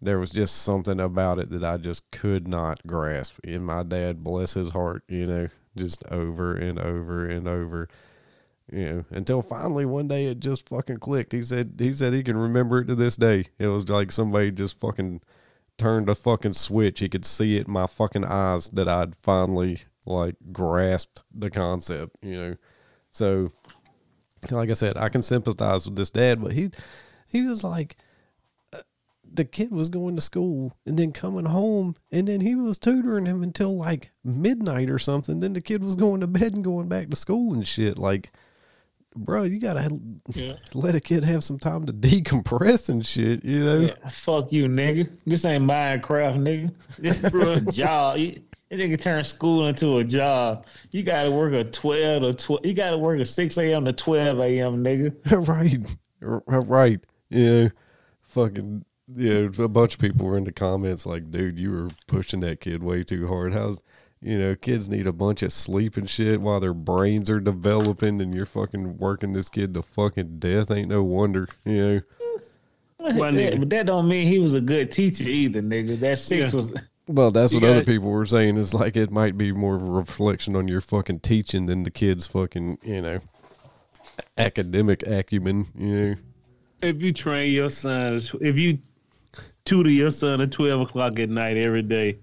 there 0.01 0.19
was 0.19 0.31
just 0.31 0.63
something 0.63 0.99
about 0.99 1.39
it 1.39 1.49
that 1.51 1.63
I 1.63 1.77
just 1.77 2.11
could 2.11 2.45
not 2.45 2.85
grasp. 2.85 3.37
And 3.45 3.65
my 3.65 3.83
dad, 3.83 4.21
bless 4.21 4.55
his 4.55 4.71
heart, 4.71 5.03
you 5.07 5.25
know, 5.27 5.47
just 5.77 6.03
over 6.11 6.55
and 6.55 6.77
over 6.77 7.25
and 7.25 7.47
over, 7.47 7.87
you 8.71 8.85
know, 8.85 9.05
until 9.11 9.41
finally 9.41 9.85
one 9.85 10.07
day 10.07 10.25
it 10.25 10.39
just 10.39 10.69
fucking 10.69 10.97
clicked. 10.97 11.31
He 11.31 11.41
said 11.41 11.75
he 11.77 11.93
said 11.93 12.13
he 12.13 12.23
can 12.23 12.37
remember 12.37 12.79
it 12.79 12.85
to 12.85 12.95
this 12.95 13.15
day. 13.15 13.45
It 13.59 13.67
was 13.67 13.89
like 13.89 14.11
somebody 14.11 14.51
just 14.51 14.79
fucking 14.79 15.21
turned 15.77 16.09
a 16.09 16.15
fucking 16.15 16.53
switch. 16.53 16.99
He 16.99 17.09
could 17.09 17.25
see 17.25 17.57
it 17.57 17.67
in 17.67 17.73
my 17.73 17.87
fucking 17.87 18.25
eyes 18.25 18.69
that 18.69 18.87
I'd 18.87 19.15
finally 19.15 19.81
like 20.05 20.35
grasped 20.51 21.21
the 21.33 21.49
concept, 21.49 22.17
you 22.21 22.35
know. 22.35 22.55
So 23.11 23.51
like 24.49 24.69
I 24.69 24.73
said, 24.73 24.97
I 24.97 25.09
can 25.09 25.21
sympathize 25.21 25.85
with 25.85 25.95
this 25.95 26.09
dad, 26.09 26.41
but 26.41 26.53
he 26.53 26.71
he 27.27 27.41
was 27.43 27.63
like 27.63 27.97
uh, 28.73 28.81
the 29.33 29.45
kid 29.45 29.71
was 29.71 29.89
going 29.89 30.15
to 30.15 30.21
school 30.21 30.73
and 30.85 30.97
then 30.97 31.11
coming 31.11 31.45
home 31.45 31.95
and 32.11 32.27
then 32.27 32.41
he 32.41 32.55
was 32.55 32.77
tutoring 32.77 33.25
him 33.25 33.43
until 33.43 33.77
like 33.77 34.11
midnight 34.23 34.89
or 34.89 34.99
something. 34.99 35.39
Then 35.39 35.53
the 35.53 35.61
kid 35.61 35.83
was 35.83 35.95
going 35.95 36.21
to 36.21 36.27
bed 36.27 36.53
and 36.53 36.63
going 36.63 36.87
back 36.87 37.09
to 37.09 37.15
school 37.15 37.53
and 37.53 37.67
shit. 37.67 37.97
Like, 37.97 38.31
bro, 39.15 39.43
you 39.43 39.59
gotta 39.59 39.99
Yeah. 40.33 40.53
let 40.73 40.95
a 40.95 40.99
kid 41.01 41.23
have 41.23 41.43
some 41.43 41.59
time 41.59 41.85
to 41.85 41.93
decompress 41.93 42.89
and 42.89 43.05
shit, 43.05 43.43
you 43.45 43.59
know? 43.63 43.79
Yeah, 43.79 44.07
fuck 44.07 44.51
you, 44.51 44.67
nigga. 44.67 45.09
This 45.25 45.45
ain't 45.45 45.63
Minecraft, 45.65 46.37
nigga. 46.37 46.73
This 46.97 47.23
is 47.23 47.33
a 47.33 47.61
job. 47.71 48.17
You, 48.17 48.41
you 48.69 48.77
nigga 48.77 48.99
turn 48.99 49.23
school 49.23 49.67
into 49.67 49.97
a 49.97 50.03
job. 50.03 50.65
You 50.91 51.03
gotta 51.03 51.29
work 51.29 51.53
a 51.53 51.63
twelve 51.65 52.23
to 52.23 52.33
twelve. 52.33 52.65
You 52.65 52.73
gotta 52.73 52.97
work 52.97 53.19
a 53.19 53.25
six 53.25 53.57
a.m. 53.57 53.83
to 53.85 53.93
twelve 53.93 54.39
a.m. 54.39 54.83
Nigga. 54.83 55.13
right, 55.47 55.97
R- 56.21 56.61
right, 56.61 57.05
yeah, 57.29 57.67
fucking 58.21 58.85
yeah. 59.13 59.49
A 59.59 59.67
bunch 59.67 59.95
of 59.95 59.99
people 59.99 60.25
were 60.25 60.37
in 60.37 60.45
the 60.45 60.53
comments 60.53 61.05
like, 61.05 61.29
dude, 61.31 61.59
you 61.59 61.71
were 61.71 61.87
pushing 62.07 62.39
that 62.41 62.61
kid 62.61 62.81
way 62.81 63.03
too 63.03 63.27
hard. 63.27 63.53
How's 63.53 63.83
you 64.21 64.37
know, 64.37 64.55
kids 64.55 64.87
need 64.87 65.07
a 65.07 65.13
bunch 65.13 65.41
of 65.41 65.51
sleep 65.51 65.97
and 65.97 66.09
shit 66.09 66.39
while 66.41 66.59
their 66.59 66.73
brains 66.73 67.29
are 67.29 67.39
developing, 67.39 68.21
and 68.21 68.33
you're 68.35 68.45
fucking 68.45 68.97
working 68.97 69.33
this 69.33 69.49
kid 69.49 69.73
to 69.73 69.81
fucking 69.81 70.37
death. 70.39 70.69
Ain't 70.71 70.89
no 70.89 71.03
wonder, 71.03 71.47
you 71.65 71.87
know. 71.87 72.01
Why, 72.97 73.31
That- 73.31 73.59
but 73.59 73.69
that 73.71 73.85
don't 73.87 74.07
mean 74.07 74.27
he 74.27 74.37
was 74.37 74.53
a 74.53 74.61
good 74.61 74.91
teacher 74.91 75.27
either, 75.27 75.61
nigga. 75.61 75.99
That 75.99 76.19
six 76.19 76.51
Yeah. 76.51 76.55
was. 76.55 76.71
Well, 77.07 77.31
that's 77.31 77.51
You 77.51 77.59
what 77.59 77.69
other 77.69 77.83
people 77.83 78.09
were 78.11 78.27
saying. 78.27 78.57
Is 78.57 78.75
like 78.75 78.95
it 78.95 79.09
might 79.09 79.37
be 79.37 79.51
more 79.51 79.75
of 79.75 79.81
a 79.81 79.85
reflection 79.91 80.55
on 80.55 80.67
your 80.67 80.81
fucking 80.81 81.21
teaching 81.21 81.65
than 81.65 81.81
the 81.81 81.89
kid's 81.89 82.27
fucking, 82.27 82.77
you 82.83 83.01
know, 83.01 83.19
academic 84.37 85.05
acumen. 85.07 85.65
You 85.75 85.87
know, 86.09 86.15
If 86.83 87.01
you 87.01 87.11
train 87.11 87.51
your 87.51 87.69
son, 87.69 88.21
if 88.39 88.57
you 88.57 88.77
tutor 89.65 89.89
your 89.89 90.11
son 90.11 90.41
at 90.41 90.51
12 90.51 90.81
o'clock 90.81 91.19
at 91.19 91.29
night 91.29 91.57
every 91.57 91.81
day, 91.81 92.17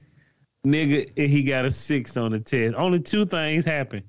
nigga, 0.66 1.12
and 1.16 1.30
he 1.30 1.42
got 1.42 1.64
a 1.64 1.70
six 1.70 2.16
on 2.16 2.32
the 2.32 2.40
test. 2.40 2.74
Only 2.76 3.00
two 3.00 3.24
things 3.24 3.64
happen. 3.64 4.02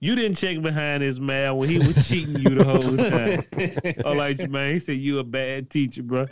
You 0.00 0.14
didn't 0.14 0.36
check 0.36 0.62
behind 0.62 1.02
his 1.02 1.18
math 1.18 1.56
when 1.56 1.68
he 1.68 1.78
was 1.78 2.08
cheating 2.08 2.36
you 2.36 2.54
the 2.54 2.64
whole 2.64 3.92
time. 3.92 4.02
All 4.04 4.16
right, 4.16 4.48
man. 4.48 4.74
He 4.74 4.80
said 4.80 4.96
you 4.96 5.18
a 5.18 5.24
bad 5.24 5.70
teacher, 5.70 6.04
bro. 6.04 6.26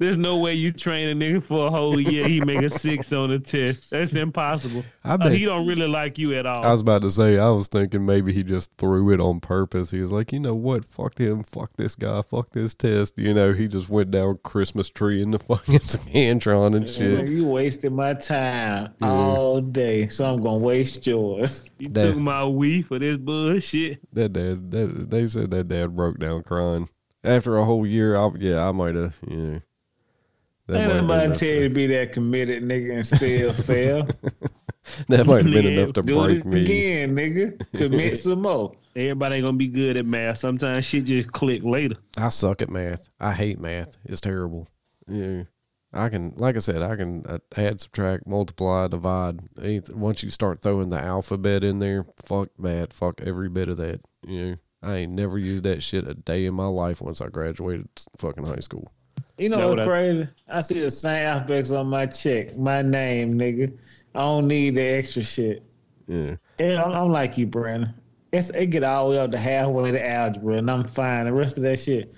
There's 0.00 0.16
no 0.16 0.38
way 0.38 0.54
you 0.54 0.72
train 0.72 1.10
a 1.10 1.14
nigga 1.14 1.42
for 1.42 1.66
a 1.66 1.70
whole 1.70 2.00
year. 2.00 2.26
He 2.26 2.40
make 2.40 2.62
a 2.62 2.70
six 2.70 3.12
on 3.12 3.28
the 3.30 3.38
test. 3.38 3.90
That's 3.90 4.14
impossible. 4.14 4.82
I 5.04 5.14
Uh, 5.14 5.28
he 5.28 5.44
don't 5.44 5.66
really 5.66 5.86
like 5.86 6.16
you 6.16 6.34
at 6.34 6.46
all. 6.46 6.64
I 6.64 6.72
was 6.72 6.80
about 6.80 7.02
to 7.02 7.10
say, 7.10 7.38
I 7.38 7.50
was 7.50 7.68
thinking 7.68 8.06
maybe 8.06 8.32
he 8.32 8.42
just 8.42 8.70
threw 8.78 9.12
it 9.12 9.20
on 9.20 9.40
purpose. 9.40 9.90
He 9.90 10.00
was 10.00 10.10
like, 10.10 10.32
you 10.32 10.40
know 10.40 10.54
what? 10.54 10.86
Fuck 10.86 11.18
him. 11.18 11.42
Fuck 11.42 11.74
this 11.76 11.94
guy. 11.96 12.22
Fuck 12.22 12.50
this 12.52 12.72
test. 12.72 13.18
You 13.18 13.34
know, 13.34 13.52
he 13.52 13.68
just 13.68 13.90
went 13.90 14.10
down 14.10 14.38
Christmas 14.42 14.88
tree 14.88 15.20
in 15.22 15.32
the 15.32 15.38
fucking 15.38 15.78
Scantron 15.80 16.74
and 16.74 16.86
Yeah, 16.88 16.92
shit. 16.94 17.28
you 17.28 17.46
wasted 17.46 17.92
my 17.92 18.14
time 18.14 18.94
Yeah. 19.02 19.08
all 19.10 19.60
day, 19.60 20.08
so 20.08 20.32
I'm 20.32 20.40
gonna 20.40 20.56
waste 20.64 21.06
yours. 21.06 21.68
you 21.78 21.90
that- 21.90 22.12
took 22.12 22.16
my 22.16 22.46
weed 22.46 22.86
for 22.86 22.98
this 22.98 23.18
bullshit. 23.18 23.98
That 24.14 24.32
dad, 24.32 24.70
that, 24.70 25.10
they 25.10 25.26
said 25.26 25.50
that 25.50 25.68
dad 25.68 25.94
broke 25.94 26.18
down 26.18 26.42
crying. 26.42 26.88
After 27.22 27.58
a 27.58 27.64
whole 27.66 27.86
year, 27.86 28.16
I, 28.16 28.30
yeah, 28.38 28.66
I 28.66 28.72
might 28.72 28.94
have, 28.94 29.14
you 29.28 29.36
know. 29.36 29.60
That 30.70 30.90
Ain't 30.90 31.02
nobody 31.06 31.34
tell 31.34 31.48
you 31.48 31.62
to, 31.62 31.68
to 31.68 31.74
be 31.74 31.86
that 31.88 32.12
committed, 32.12 32.62
nigga, 32.62 32.96
and 32.96 33.06
still 33.06 33.52
fail. 33.52 34.06
that 35.08 35.26
might 35.26 35.44
have 35.44 35.52
been 35.52 35.64
Yeah, 35.64 35.70
enough 35.82 35.92
to 35.94 36.02
Do 36.02 36.14
break 36.14 36.38
it 36.38 36.44
me. 36.46 36.62
again, 36.62 37.14
nigga. 37.16 37.72
Commit 37.76 38.18
some 38.18 38.42
more. 38.42 38.72
Everybody 38.96 39.36
ain't 39.36 39.44
gonna 39.44 39.56
be 39.56 39.68
good 39.68 39.96
at 39.96 40.06
math. 40.06 40.38
Sometimes 40.38 40.84
shit 40.84 41.04
just 41.04 41.32
click 41.32 41.62
later. 41.64 41.96
I 42.16 42.28
suck 42.30 42.62
at 42.62 42.70
math. 42.70 43.08
I 43.20 43.32
hate 43.32 43.58
math. 43.58 43.96
It's 44.04 44.20
terrible. 44.20 44.68
Yeah. 45.06 45.44
I 45.92 46.08
can, 46.08 46.34
like 46.36 46.54
I 46.54 46.60
said, 46.60 46.82
I 46.84 46.94
can 46.94 47.24
uh, 47.26 47.38
add, 47.56 47.80
subtract, 47.80 48.24
multiply, 48.26 48.86
divide. 48.86 49.40
Once 49.90 50.22
you 50.22 50.30
start 50.30 50.62
throwing 50.62 50.90
the 50.90 51.00
alphabet 51.00 51.64
in 51.64 51.80
there, 51.80 52.06
fuck 52.24 52.48
that. 52.60 52.92
Fuck 52.92 53.20
every 53.20 53.48
bit 53.48 53.68
of 53.68 53.76
that. 53.78 54.00
You 54.24 54.46
know, 54.50 54.54
I 54.82 54.96
ain't 54.98 55.12
never 55.12 55.36
used 55.36 55.64
that 55.64 55.82
shit 55.82 56.06
a 56.06 56.14
day 56.14 56.46
in 56.46 56.54
my 56.54 56.66
life 56.66 57.00
once 57.00 57.20
I 57.20 57.26
graduated 57.26 57.88
fucking 58.18 58.44
high 58.46 58.60
school. 58.60 58.92
You 59.40 59.48
know 59.48 59.58
Know 59.58 59.68
what's 59.68 59.78
what 59.78 59.88
crazy? 59.88 60.28
I 60.50 60.60
see 60.60 60.80
the 60.80 60.90
same 60.90 61.26
aspects 61.26 61.70
on 61.70 61.86
my 61.86 62.04
check, 62.04 62.58
my 62.58 62.82
name, 62.82 63.38
nigga. 63.38 63.74
I 64.14 64.18
don't 64.18 64.46
need 64.46 64.74
the 64.74 64.82
extra 64.82 65.22
shit. 65.22 65.62
Yeah. 66.06 66.36
Yeah, 66.60 66.82
I'm, 66.84 66.92
I'm 66.92 67.08
like 67.10 67.38
you, 67.38 67.46
Brandon. 67.46 67.94
It's, 68.32 68.50
it 68.50 68.66
get 68.66 68.84
all 68.84 69.06
the 69.08 69.12
way 69.16 69.18
up 69.18 69.30
to 69.30 69.38
halfway 69.38 69.92
to 69.92 70.08
algebra, 70.10 70.56
and 70.58 70.70
I'm 70.70 70.84
fine. 70.84 71.24
The 71.24 71.32
rest 71.32 71.56
of 71.56 71.62
that 71.62 71.80
shit, 71.80 72.12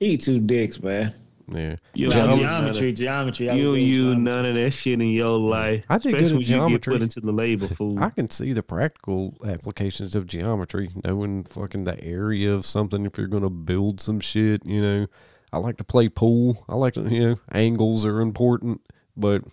eat 0.00 0.22
two 0.22 0.40
dicks, 0.40 0.82
man. 0.82 1.12
Yeah. 1.46 1.76
You 1.94 2.08
Now, 2.08 2.26
don't 2.26 2.38
geometry, 2.40 2.92
geometry. 2.92 3.50
I 3.50 3.52
None 3.52 3.60
you 3.60 3.68
was 3.70 3.78
don't 3.78 3.86
use 3.86 3.98
geometry. 3.98 4.22
none 4.24 4.46
of 4.46 4.54
that 4.56 4.70
shit 4.72 5.00
in 5.00 5.08
your 5.10 5.38
life. 5.38 5.84
I 5.88 5.98
did 5.98 6.12
good 6.12 6.22
especially 6.22 6.26
at 6.26 6.32
when 6.32 6.40
you 6.40 6.46
get 6.46 6.54
geometry. 6.54 6.94
put 6.94 7.02
into 7.02 7.20
the 7.20 7.32
labor 7.32 7.68
food. 7.68 7.98
I 8.00 8.10
can 8.10 8.28
see 8.28 8.52
the 8.52 8.64
practical 8.64 9.36
applications 9.46 10.16
of 10.16 10.26
geometry, 10.26 10.90
knowing 11.04 11.44
fucking 11.44 11.84
the 11.84 12.02
area 12.02 12.52
of 12.52 12.66
something 12.66 13.06
if 13.06 13.16
you're 13.16 13.28
going 13.28 13.42
to 13.44 13.50
build 13.50 14.00
some 14.00 14.18
shit, 14.18 14.66
you 14.66 14.82
know. 14.82 15.06
I 15.54 15.58
like 15.58 15.76
to 15.76 15.84
play 15.84 16.08
pool. 16.08 16.64
I 16.68 16.74
like 16.74 16.94
to, 16.94 17.02
you 17.02 17.28
know, 17.28 17.40
angles 17.52 18.04
are 18.04 18.20
important, 18.20 18.80
but 19.16 19.44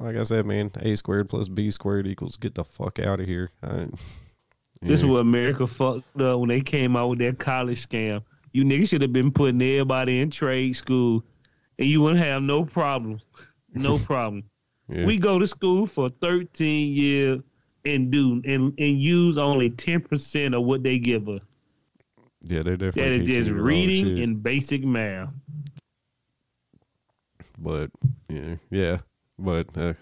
like 0.00 0.16
I 0.16 0.24
said, 0.24 0.46
man, 0.46 0.72
A 0.80 0.96
squared 0.96 1.28
plus 1.28 1.48
B 1.48 1.70
squared 1.70 2.08
equals 2.08 2.36
get 2.36 2.56
the 2.56 2.64
fuck 2.64 2.98
out 2.98 3.20
of 3.20 3.26
here. 3.26 3.50
I, 3.62 3.86
This 4.82 4.98
is 5.00 5.06
what 5.06 5.20
America 5.20 5.68
fucked 5.68 6.20
up 6.20 6.40
when 6.40 6.48
they 6.48 6.60
came 6.60 6.96
out 6.96 7.06
with 7.06 7.20
that 7.20 7.38
college 7.38 7.88
scam. 7.88 8.24
You 8.50 8.64
niggas 8.64 8.88
should 8.88 9.02
have 9.02 9.12
been 9.12 9.30
putting 9.30 9.62
everybody 9.62 10.20
in 10.20 10.30
trade 10.30 10.74
school, 10.74 11.22
and 11.78 11.86
you 11.86 12.02
wouldn't 12.02 12.24
have 12.24 12.42
no 12.42 12.64
problem. 12.64 13.20
No 13.74 13.98
problem. 14.04 14.42
Yeah. 14.88 15.06
We 15.06 15.20
go 15.20 15.38
to 15.38 15.46
school 15.46 15.86
for 15.86 16.08
13 16.08 16.92
years 16.92 17.40
and 17.84 18.10
do 18.10 18.42
and, 18.44 18.74
and 18.76 19.00
use 19.00 19.38
only 19.38 19.70
10% 19.70 20.56
of 20.56 20.64
what 20.64 20.82
they 20.82 20.98
give 20.98 21.28
us. 21.28 21.40
Yeah, 22.46 22.62
they 22.62 22.72
definitely 22.76 23.02
That 23.02 23.10
is 23.12 23.18
teaching 23.28 23.34
just 23.34 23.48
you 23.48 23.54
the 23.54 23.60
wrong 23.60 23.66
reading 23.66 24.04
shit. 24.16 24.24
and 24.24 24.42
basic 24.42 24.84
math. 24.84 25.28
but 27.58 27.90
yeah, 28.28 28.56
yeah, 28.70 28.98
but 29.38 29.66
uh, 29.76 29.92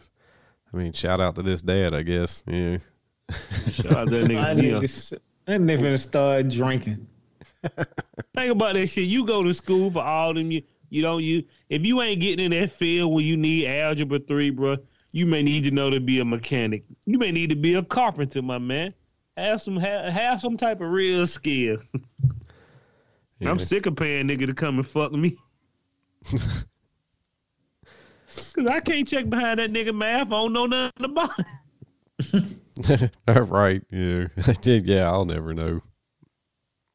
I 0.72 0.76
mean, 0.76 0.92
shout 0.92 1.20
out 1.20 1.35
to 1.37 1.42
this 1.42 1.62
dad, 1.62 1.94
I 1.94 2.03
guess. 2.03 2.42
Yeah, 2.46 2.79
Shout 3.72 3.92
out 3.92 4.09
that 4.11 4.24
I 4.24 4.29
nigga. 4.29 4.57
need 4.57 4.62
Leon. 4.64 4.81
to, 4.81 4.85
s- 4.85 5.14
that 5.46 5.61
nigga 5.61 5.98
start 6.00 6.48
drinking. 6.48 7.07
Think 8.35 8.53
about 8.53 8.74
that 8.74 8.87
shit. 8.88 9.05
You 9.09 9.26
go 9.26 9.42
to 9.42 9.53
school 9.55 9.90
for 9.90 10.03
all 10.03 10.35
them. 10.35 10.50
You, 10.50 10.62
you 10.90 11.03
don't 11.03 11.22
you 11.22 11.44
if 11.68 11.85
you 11.85 12.00
ain't 12.03 12.20
getting 12.20 12.44
in 12.46 12.50
that 12.61 12.70
field 12.72 13.12
where 13.12 13.22
you 13.24 13.37
need 13.37 13.66
algebra 13.68 14.18
three, 14.20 14.50
bro. 14.50 14.76
You 15.12 15.26
may 15.26 15.42
need 15.42 15.64
to 15.64 15.70
know 15.72 15.90
to 15.90 15.98
be 16.00 16.20
a 16.20 16.24
mechanic. 16.24 16.85
You 17.05 17.18
may 17.18 17.33
need 17.33 17.50
to 17.50 17.57
be 17.57 17.74
a 17.74 17.83
carpenter, 17.83 18.42
my 18.42 18.59
man. 18.59 18.94
Have 19.40 19.62
some 19.62 19.76
have, 19.76 20.12
have 20.12 20.40
some 20.40 20.57
type 20.57 20.81
of 20.81 20.90
real 20.90 21.26
skill. 21.26 21.79
yeah. 23.38 23.50
I'm 23.50 23.59
sick 23.59 23.87
of 23.87 23.96
paying 23.96 24.29
nigga 24.29 24.46
to 24.46 24.55
come 24.55 24.76
and 24.76 24.87
fuck 24.87 25.12
me. 25.12 25.37
Cause 28.55 28.66
I 28.66 28.81
can't 28.81 29.09
check 29.09 29.29
behind 29.29 29.59
that 29.59 29.70
nigga 29.70 29.94
math. 29.94 30.29
I 30.29 30.31
don't 30.31 30.53
know 30.53 30.66
nothing 30.66 31.05
about 31.05 31.31
it. 32.18 33.11
right. 33.48 33.83
Yeah, 33.90 34.26
I 34.46 34.53
did. 34.53 34.87
yeah. 34.87 35.11
I'll 35.11 35.24
never 35.24 35.53
know. 35.55 35.81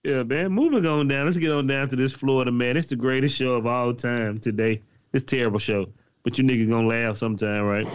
Yeah, 0.04 0.24
man. 0.24 0.52
Moving 0.52 0.86
on 0.86 1.08
down. 1.08 1.26
Let's 1.26 1.38
get 1.38 1.52
on 1.52 1.68
down 1.68 1.90
to 1.90 1.96
this 1.96 2.14
Florida 2.14 2.52
man. 2.52 2.78
It's 2.78 2.88
the 2.88 2.96
greatest 2.96 3.36
show 3.36 3.56
of 3.56 3.66
all 3.66 3.94
time 3.94 4.40
today. 4.40 4.84
It's 5.14 5.24
a 5.24 5.26
terrible 5.26 5.60
show, 5.60 5.88
but 6.24 6.38
you 6.38 6.44
niggas 6.44 6.70
gonna 6.70 6.88
laugh 6.88 7.18
sometime, 7.18 7.64
right? 7.64 7.88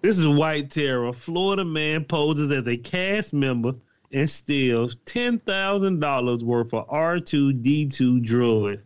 This 0.00 0.16
is 0.16 0.28
White 0.28 0.70
Terror. 0.70 1.12
Florida 1.12 1.64
man 1.64 2.04
poses 2.04 2.52
as 2.52 2.68
a 2.68 2.76
cast 2.76 3.34
member 3.34 3.74
and 4.12 4.30
steals 4.30 4.96
ten 5.04 5.38
thousand 5.40 5.98
dollars 5.98 6.44
worth 6.44 6.72
of 6.72 6.86
R 6.88 7.18
two 7.18 7.52
D 7.52 7.86
two 7.86 8.20
droids. 8.20 8.80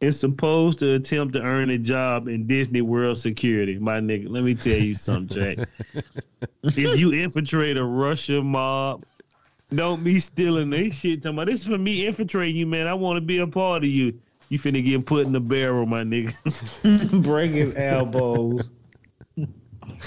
It's 0.00 0.18
supposed 0.18 0.80
to 0.80 0.94
attempt 0.94 1.34
to 1.34 1.42
earn 1.42 1.70
a 1.70 1.78
job 1.78 2.26
in 2.26 2.46
Disney 2.46 2.82
World 2.82 3.18
security. 3.18 3.78
My 3.78 4.00
nigga, 4.00 4.28
let 4.28 4.42
me 4.42 4.54
tell 4.54 4.76
you 4.76 4.94
something, 4.96 5.56
Jack. 5.56 5.68
if 6.64 6.98
you 6.98 7.12
infiltrate 7.12 7.78
a 7.78 7.84
Russia 7.84 8.42
mob, 8.42 9.04
don't 9.74 10.02
be 10.02 10.18
stealing 10.18 10.70
this 10.70 10.94
shit. 10.96 11.22
Talking 11.22 11.38
about 11.38 11.46
this 11.46 11.60
is 11.60 11.66
for 11.68 11.78
me 11.78 12.04
infiltrating 12.06 12.56
you, 12.56 12.66
man. 12.66 12.88
I 12.88 12.94
want 12.94 13.16
to 13.16 13.20
be 13.20 13.38
a 13.38 13.46
part 13.46 13.84
of 13.84 13.88
you. 13.88 14.18
You 14.48 14.58
finna 14.58 14.84
get 14.84 15.06
put 15.06 15.26
in 15.26 15.32
the 15.32 15.40
barrel, 15.40 15.86
my 15.86 16.02
nigga. 16.02 17.22
Break 17.22 17.52
his 17.52 17.74
elbows. 17.76 18.70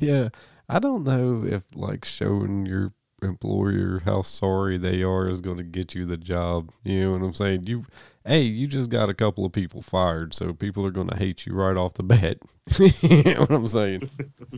Yeah, 0.00 0.28
I 0.68 0.78
don't 0.78 1.02
know 1.02 1.44
if 1.44 1.64
like 1.74 2.04
showing 2.04 2.66
your 2.66 2.92
employer 3.22 4.00
how 4.04 4.22
sorry 4.22 4.78
they 4.78 5.02
are 5.02 5.28
is 5.28 5.40
going 5.40 5.56
to 5.56 5.64
get 5.64 5.94
you 5.94 6.06
the 6.06 6.16
job. 6.16 6.70
You 6.84 7.04
know 7.04 7.12
what 7.12 7.22
I'm 7.22 7.34
saying? 7.34 7.66
You, 7.66 7.84
hey, 8.24 8.42
you 8.42 8.66
just 8.66 8.90
got 8.90 9.10
a 9.10 9.14
couple 9.14 9.44
of 9.44 9.52
people 9.52 9.82
fired, 9.82 10.34
so 10.34 10.52
people 10.52 10.86
are 10.86 10.92
going 10.92 11.08
to 11.08 11.16
hate 11.16 11.46
you 11.46 11.54
right 11.54 11.76
off 11.76 11.94
the 11.94 12.02
bat. 12.02 12.38
you 12.78 13.22
know 13.24 13.40
what 13.40 13.50
I'm 13.50 13.68
saying? 13.68 14.08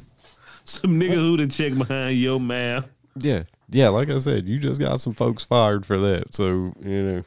Some 0.64 1.00
nigga 1.00 1.14
who 1.14 1.37
done 1.38 1.48
check 1.48 1.76
behind 1.76 2.18
your 2.18 2.38
mouth. 2.38 2.85
Yeah, 3.16 3.44
yeah. 3.70 3.88
Like 3.88 4.11
I 4.11 4.18
said, 4.18 4.48
you 4.48 4.59
just 4.59 4.78
got 4.78 5.00
some 5.00 5.14
folks 5.14 5.42
fired 5.42 5.85
for 5.85 5.98
that, 5.98 6.33
so 6.33 6.72
you 6.80 7.02
know 7.02 7.22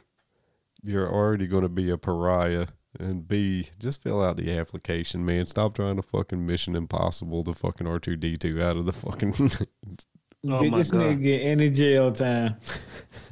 you're 0.82 1.12
already 1.12 1.46
going 1.46 1.64
to 1.64 1.68
be 1.68 1.90
a 1.90 1.98
pariah. 1.98 2.68
And 3.00 3.26
B, 3.26 3.68
just 3.78 4.02
fill 4.02 4.22
out 4.22 4.36
the 4.36 4.56
application, 4.56 5.24
man. 5.24 5.46
Stop 5.46 5.74
trying 5.74 5.96
to 5.96 6.02
fucking 6.02 6.44
Mission 6.46 6.76
Impossible 6.76 7.42
the 7.42 7.54
fucking 7.54 7.86
R 7.86 7.98
two 7.98 8.16
D 8.16 8.36
two 8.36 8.62
out 8.62 8.76
of 8.76 8.86
the 8.86 8.92
fucking 8.92 9.34
Oh 10.46 10.58
Did 10.58 10.72
my 10.72 10.78
this 10.78 10.90
God. 10.90 11.00
nigga 11.00 11.22
get 11.22 11.40
any 11.40 11.70
jail 11.70 12.12
time? 12.12 12.56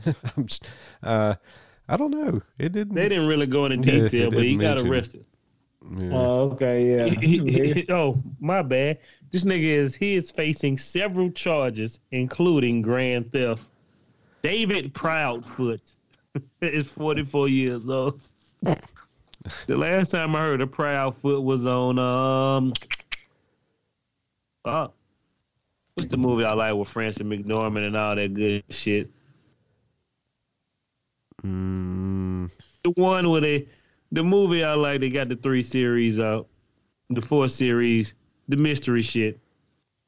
I'm 0.36 0.46
just, 0.46 0.64
uh, 1.02 1.34
I 1.88 1.96
don't 1.96 2.10
know. 2.10 2.40
It 2.58 2.72
didn't. 2.72 2.94
They 2.94 3.08
didn't 3.08 3.28
really 3.28 3.46
go 3.46 3.66
into 3.66 3.76
detail, 3.76 4.30
they 4.30 4.36
but 4.36 4.44
he 4.44 4.56
didn't 4.56 4.78
got 4.78 4.86
arrested. 4.86 5.24
yeah. 5.98 6.10
Oh, 6.12 6.50
okay, 6.52 6.96
yeah. 6.96 7.04
He- 7.20 7.38
he- 7.38 7.72
he- 7.74 7.86
oh, 7.90 8.20
my 8.40 8.62
bad. 8.62 8.98
This 9.30 9.44
nigga 9.44 9.62
is 9.62 9.94
he 9.94 10.14
is 10.16 10.30
facing 10.30 10.78
several 10.78 11.30
charges, 11.30 11.98
including 12.12 12.80
grand 12.82 13.30
theft. 13.30 13.66
David 14.42 14.92
Proudfoot 14.94 15.80
is 16.62 16.90
44 16.90 17.48
years 17.48 17.86
old. 17.88 18.22
the 19.66 19.76
last 19.76 20.10
time 20.10 20.36
I 20.36 20.40
heard 20.40 20.60
a 20.60 20.66
proud 20.66 21.16
foot 21.16 21.42
was 21.42 21.66
on 21.66 21.98
um 21.98 22.72
uh, 24.64 24.88
what's 25.94 26.08
the 26.10 26.16
movie 26.16 26.44
I 26.44 26.52
like 26.52 26.74
with 26.74 26.88
Frances 26.88 27.22
McDormand 27.22 27.86
and 27.88 27.96
all 27.96 28.14
that 28.14 28.32
good 28.34 28.62
shit. 28.70 29.10
Mm, 31.42 32.50
The 32.84 32.90
one 32.90 33.28
where 33.30 33.40
they 33.40 33.68
the 34.12 34.22
movie 34.22 34.62
I 34.62 34.74
like, 34.74 35.00
they 35.00 35.08
got 35.10 35.28
the 35.28 35.36
three 35.36 35.62
series 35.62 36.18
out. 36.18 36.46
The 37.10 37.22
four 37.22 37.48
series, 37.48 38.14
the 38.48 38.56
mystery 38.56 39.02
shit. 39.02 39.40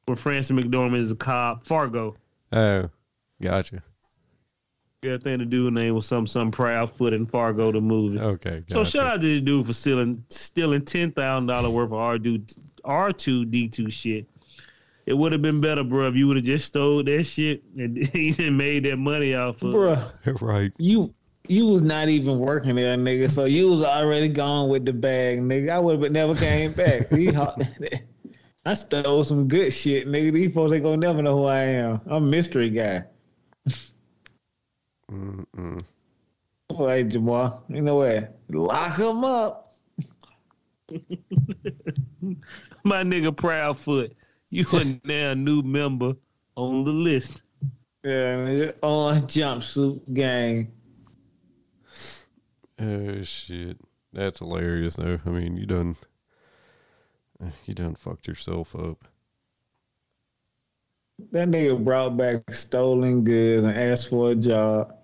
Where 0.05 0.15
Frances 0.15 0.55
McDormand 0.55 0.99
is 0.99 1.11
a 1.11 1.15
cop. 1.15 1.65
Fargo. 1.65 2.15
oh, 2.51 2.89
gotcha. 3.41 3.83
Yeah, 5.05 5.13
I 5.13 5.17
think 5.19 5.37
the 5.37 5.45
dude 5.45 5.71
name 5.71 5.93
was 5.93 6.07
some 6.07 6.25
some 6.25 6.51
Proudfoot 6.51 7.13
in 7.13 7.27
Fargo 7.27 7.71
the 7.71 7.79
movie. 7.79 8.17
Okay, 8.17 8.61
gotcha. 8.61 8.71
So 8.71 8.83
shout 8.83 9.05
out 9.05 9.21
to 9.21 9.27
the 9.27 9.39
dude 9.39 9.67
for 9.67 9.73
stealing 9.73 10.25
stealing 10.29 10.81
ten 10.81 11.11
thousand 11.11 11.45
dollar 11.45 11.69
worth 11.69 11.91
of 11.91 11.93
R 11.93 12.17
R 12.83 13.11
two 13.11 13.45
D 13.45 13.67
two 13.67 13.91
shit. 13.91 14.25
It 15.05 15.13
would 15.13 15.31
have 15.31 15.43
been 15.43 15.61
better, 15.61 15.83
bro, 15.83 16.07
if 16.07 16.15
you 16.15 16.27
would 16.27 16.37
have 16.37 16.45
just 16.45 16.65
stole 16.65 17.03
that 17.03 17.23
shit 17.23 17.61
and 17.77 17.95
he 18.13 18.31
didn't 18.31 18.57
made 18.57 18.85
that 18.85 18.97
money 18.97 19.35
off 19.35 19.61
of. 19.61 19.75
it. 19.75 19.77
Bruh, 19.77 20.41
right. 20.41 20.71
you 20.79 21.13
you 21.47 21.67
was 21.67 21.83
not 21.83 22.09
even 22.09 22.39
working 22.39 22.73
there, 22.75 22.97
nigga. 22.97 23.29
So 23.29 23.45
you 23.45 23.69
was 23.69 23.83
already 23.83 24.27
gone 24.27 24.69
with 24.69 24.85
the 24.85 24.93
bag, 24.93 25.37
nigga. 25.37 25.69
I 25.69 25.77
would 25.77 26.01
have 26.01 26.11
never 26.11 26.33
came 26.33 26.73
back. 26.73 27.11
I 28.65 28.73
stole 28.73 29.23
some 29.23 29.47
good 29.47 29.71
shit, 29.71 30.07
nigga. 30.07 30.33
These 30.33 30.55
folks 30.55 30.73
ain't 30.73 30.83
gonna 30.83 30.97
never 30.97 31.21
know 31.21 31.37
who 31.37 31.45
I 31.45 31.59
am. 31.59 32.01
I'm 32.07 32.23
a 32.23 32.27
mystery 32.27 32.71
guy. 32.71 33.03
Mm-mm. 35.11 35.79
All 36.69 36.87
right, 36.87 37.07
Jamal. 37.07 37.63
You 37.69 37.81
know 37.81 37.95
what? 37.97 38.37
Lock 38.49 38.97
him 38.97 39.23
up. 39.23 39.75
My 42.83 43.03
nigga 43.03 43.35
Proudfoot, 43.35 44.13
you 44.49 44.65
are 44.73 44.83
now 45.03 45.31
a 45.31 45.35
new 45.35 45.61
member 45.61 46.13
on 46.55 46.83
the 46.83 46.91
list. 46.91 47.41
Yeah, 48.03 48.35
nigga. 48.37 48.77
On 48.83 49.21
jumpsuit 49.21 50.13
gang. 50.13 50.71
Oh 52.79 53.21
shit, 53.23 53.77
that's 54.13 54.39
hilarious 54.39 54.95
though. 54.95 55.19
I 55.25 55.29
mean, 55.29 55.55
you 55.57 55.65
done, 55.65 55.95
you 57.65 57.73
done 57.73 57.95
fucked 57.95 58.27
yourself 58.27 58.75
up. 58.75 59.07
That 61.31 61.49
nigga 61.49 61.81
brought 61.83 62.17
back 62.17 62.49
stolen 62.51 63.23
goods 63.23 63.63
and 63.63 63.77
asked 63.77 64.09
for 64.09 64.31
a 64.31 64.35
job. 64.35 64.95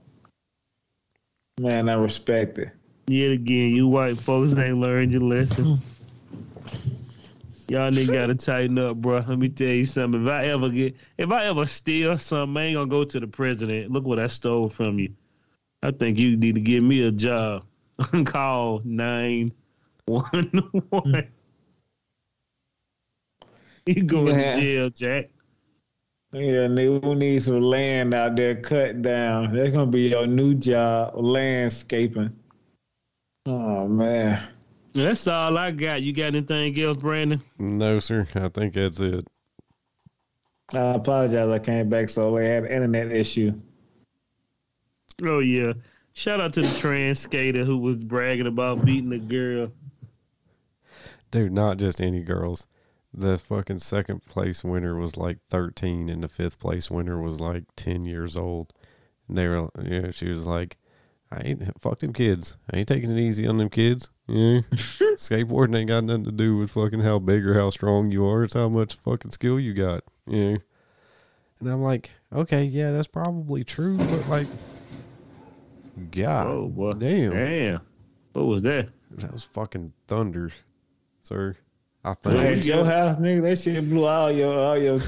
Man, 1.60 1.89
I 1.89 1.93
respect 1.93 2.58
it. 2.58 2.69
Yet 3.08 3.32
again, 3.32 3.71
you 3.71 3.88
white 3.88 4.17
folks 4.17 4.58
ain't 4.58 4.78
learned 4.78 5.12
your 5.12 5.21
lesson. 5.21 5.80
Y'all 7.67 7.89
nigga 7.89 8.13
gotta 8.13 8.36
tighten 8.36 8.78
up, 8.78 8.97
bro. 8.97 9.24
Let 9.26 9.39
me 9.39 9.47
tell 9.47 9.67
you 9.67 9.86
something. 9.86 10.24
If 10.24 10.30
I 10.30 10.45
ever 10.47 10.69
get, 10.69 10.95
if 11.17 11.32
I 11.32 11.45
ever 11.45 11.65
steal 11.65 12.17
something, 12.17 12.58
I 12.58 12.65
ain't 12.65 12.76
gonna 12.76 12.89
go 12.89 13.06
to 13.06 13.19
the 13.19 13.28
president. 13.28 13.91
Look 13.91 14.06
what 14.06 14.19
I 14.19 14.28
stole 14.28 14.67
from 14.67 15.00
you. 15.00 15.13
I 15.82 15.91
think 15.91 16.19
you 16.19 16.36
need 16.36 16.56
to 16.56 16.62
give 16.62 16.84
me 16.84 17.04
a 17.04 17.12
job. 17.12 17.63
Call 18.26 18.82
nine 18.84 19.54
one 20.06 20.50
one. 20.89 21.28
You 23.88 24.04
going 24.04 24.36
to 24.36 24.62
jail, 24.62 24.89
Jack? 24.91 25.30
Yeah, 26.34 26.67
nigga, 26.67 27.04
we 27.04 27.15
need 27.15 27.44
some 27.44 27.60
land 27.60 28.13
out 28.13 28.38
there 28.38 28.56
cut 28.56 29.02
down. 29.02 29.54
That's 29.54 29.72
gonna 29.72 29.91
be 29.91 30.10
your 30.10 30.28
new 30.28 30.54
job, 30.54 31.13
landscaping. 31.15 32.34
Oh 33.46 33.88
man. 33.88 34.41
That's 34.94 35.28
all 35.28 35.58
I 35.58 35.72
got. 35.72 36.02
You 36.02 36.13
got 36.13 36.28
anything 36.28 36.80
else, 36.80 36.98
Brandon? 36.98 37.41
No, 37.58 38.00
sir. 38.00 38.28
I 38.36 38.48
think 38.50 38.74
that's 38.74 39.00
it. 39.02 39.28
I 40.74 40.78
apologize. 40.96 41.50
I 41.50 41.60
came 41.60 41.89
back 41.89 42.10
so 42.10 42.32
late. 42.32 42.46
I 42.46 42.50
had 42.50 42.63
an 42.63 42.72
internet 42.72 43.12
issue. 43.12 43.54
Oh 45.24 45.39
yeah. 45.39 45.74
Shout 46.13 46.39
out 46.39 46.54
to 46.54 46.62
the 46.62 46.78
trans 46.78 47.20
skater 47.20 47.65
who 47.65 47.78
was 47.78 47.98
bragging 47.98 48.48
about 48.48 48.86
beating 48.86 49.12
a 49.13 49.20
girl. 49.20 49.72
Dude, 51.30 51.52
not 51.54 51.78
just 51.78 52.02
any 52.02 52.22
girls. 52.22 52.67
The 53.13 53.38
fucking 53.38 53.80
second 53.80 54.26
place 54.26 54.63
winner 54.63 54.95
was 54.95 55.17
like 55.17 55.39
13, 55.50 56.08
and 56.10 56.24
the 56.24 56.28
fifth 56.30 56.60
place 56.60 56.89
winner 56.89 57.21
was 57.21 57.39
like 57.41 57.63
10 57.76 58.06
years 58.06 58.38
old. 58.38 58.74
And 59.28 59.38
they 59.38 59.47
were, 59.47 59.69
you 59.84 60.02
know, 60.02 60.12
she 60.12 60.30
was 60.30 60.45
like, 60.45 60.78
I 61.30 61.41
ain't, 61.43 61.82
fuck 61.82 62.00
them 62.00 62.13
kids. 62.13 62.58
I 62.71 62.78
ain't 62.78 62.88
taking 62.88 63.12
it 63.12 63.19
easy 63.19 63.47
on 63.47 63.58
them 63.58 63.69
kids. 63.69 64.10
Yeah. 64.28 64.62
Skateboarding 64.71 65.76
ain't 65.76 65.89
got 65.89 66.04
nothing 66.06 66.26
to 66.26 66.32
do 66.32 66.58
with 66.58 66.71
fucking 66.71 67.02
how 67.02 67.19
big 67.19 67.45
or 67.45 67.54
how 67.54 67.69
strong 67.69 68.12
you 68.12 68.26
are. 68.26 68.43
It's 68.43 68.54
how 68.54 68.69
much 68.69 68.95
fucking 68.95 69.32
skill 69.32 69.60
you 69.60 69.74
got. 69.74 70.04
Yeah. 70.26 70.58
And 71.60 71.69
I'm 71.69 71.82
like, 71.82 72.12
okay, 72.34 72.63
yeah, 72.63 72.91
that's 72.91 73.08
probably 73.08 73.63
true, 73.63 73.97
but 73.97 74.28
like, 74.30 74.47
oh, 75.97 76.04
God 76.12 76.47
Oh 76.47 76.67
boy. 76.67 76.93
damn. 76.93 77.32
Damn. 77.32 77.82
What 78.34 78.45
was 78.45 78.62
that? 78.63 78.89
That 79.12 79.34
was 79.34 79.43
fucking 79.43 79.91
thunder, 80.08 80.52
sir. 81.21 81.56
I 82.03 82.13
think. 82.15 82.35
Hey, 82.35 82.53
at 82.53 82.65
your 82.65 82.85
house, 82.85 83.17
nigga, 83.17 83.41
that 83.43 83.59
shit 83.59 83.89
blew 83.89 84.05
all 84.05 84.31
your 84.31 84.57
all 84.57 84.77
your 84.77 84.99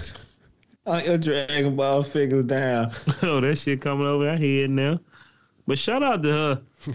all 0.86 1.02
your 1.02 1.18
Dragon 1.18 1.76
Ball 1.76 2.04
figures 2.04 2.46
down. 2.46 2.92
oh, 3.24 3.40
that 3.40 3.58
shit 3.58 3.82
coming 3.82 4.08
over 4.08 4.30
our 4.30 4.38
head 4.38 4.70
now. 4.70 5.00
But 5.66 5.80
shout 5.80 6.04
out 6.04 6.24
to 6.24 6.30
her. 6.30 6.62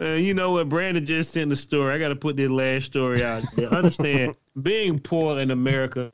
Uh, 0.00 0.14
you 0.14 0.34
know 0.34 0.50
what? 0.52 0.68
Brandon 0.68 1.04
just 1.04 1.32
sent 1.32 1.50
the 1.50 1.54
story. 1.54 1.94
I 1.94 1.98
got 1.98 2.08
to 2.08 2.16
put 2.16 2.36
this 2.36 2.50
last 2.50 2.86
story 2.86 3.22
out 3.22 3.44
there. 3.54 3.68
Understand, 3.68 4.36
being 4.62 4.98
poor 4.98 5.38
in 5.38 5.52
America 5.52 6.10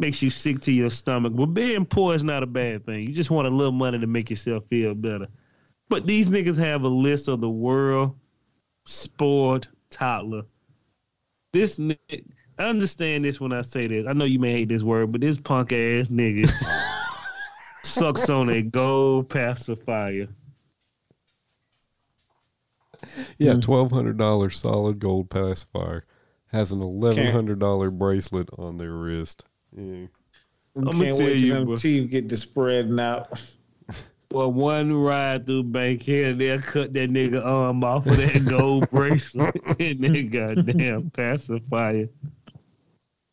makes 0.00 0.22
you 0.22 0.30
sick 0.30 0.60
to 0.60 0.72
your 0.72 0.88
stomach. 0.88 1.34
But 1.34 1.46
being 1.46 1.84
poor 1.84 2.14
is 2.14 2.22
not 2.22 2.42
a 2.42 2.46
bad 2.46 2.86
thing. 2.86 3.06
You 3.06 3.12
just 3.12 3.30
want 3.30 3.46
a 3.46 3.50
little 3.50 3.72
money 3.72 3.98
to 3.98 4.06
make 4.06 4.30
yourself 4.30 4.64
feel 4.66 4.94
better. 4.94 5.26
But 5.90 6.06
these 6.06 6.28
niggas 6.28 6.56
have 6.56 6.82
a 6.84 6.88
list 6.88 7.28
of 7.28 7.42
the 7.42 7.50
world 7.50 8.16
sport 8.86 9.68
toddler. 9.90 10.44
This 11.52 11.78
nigga, 11.78 12.24
I 12.58 12.64
understand 12.64 13.24
this 13.24 13.40
when 13.40 13.52
I 13.52 13.62
say 13.62 13.86
this. 13.86 14.06
I 14.06 14.12
know 14.12 14.24
you 14.24 14.38
may 14.38 14.52
hate 14.52 14.68
this 14.68 14.82
word, 14.82 15.12
but 15.12 15.20
this 15.20 15.38
punk 15.38 15.72
ass 15.72 16.08
nigga 16.08 16.50
sucks 17.82 18.30
on 18.30 18.48
a 18.50 18.62
gold 18.62 19.28
pacifier. 19.28 20.28
Yeah, 23.38 23.54
hmm. 23.54 23.60
twelve 23.60 23.90
hundred 23.90 24.18
dollars 24.18 24.60
solid 24.60 24.98
gold 24.98 25.30
pacifier 25.30 26.04
has 26.48 26.72
an 26.72 26.82
eleven 26.82 27.32
hundred 27.32 27.58
dollar 27.58 27.90
bracelet 27.90 28.48
on 28.58 28.76
their 28.76 28.92
wrist. 28.92 29.44
Yeah. 29.76 30.06
I'ma 30.78 30.90
I'ma 30.90 31.04
can't 31.04 31.16
tell 31.16 31.26
wait 31.26 31.38
you, 31.38 31.52
till 31.52 31.64
them 31.66 31.76
teeth 31.76 32.10
get 32.10 32.28
to 32.28 32.36
spreading 32.36 33.00
out. 33.00 33.56
Well, 34.32 34.52
one 34.52 34.94
ride 34.94 35.44
through 35.46 35.64
Bankhead, 35.64 36.38
they'll 36.38 36.60
cut 36.60 36.92
that 36.92 37.10
nigga 37.10 37.44
arm 37.44 37.82
off 37.82 38.06
of 38.06 38.16
that 38.16 38.46
gold 38.48 38.88
bracelet 38.90 39.56
and 39.80 40.00
that 40.04 40.30
goddamn 40.30 41.10
pacifier. 41.10 42.08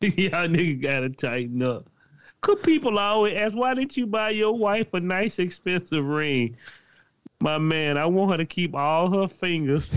Y'all 0.00 0.48
nigga 0.48 0.82
gotta 0.82 1.10
tighten 1.10 1.62
up. 1.62 1.88
Cause 2.40 2.60
people 2.62 2.98
always 2.98 3.34
ask, 3.34 3.54
why 3.54 3.74
didn't 3.74 3.96
you 3.96 4.06
buy 4.06 4.30
your 4.30 4.56
wife 4.56 4.92
a 4.94 5.00
nice 5.00 5.38
expensive 5.38 6.04
ring? 6.04 6.56
My 7.40 7.58
man, 7.58 7.96
I 7.96 8.06
want 8.06 8.32
her 8.32 8.36
to 8.36 8.44
keep 8.44 8.74
all 8.74 9.10
her 9.20 9.28
fingers. 9.28 9.90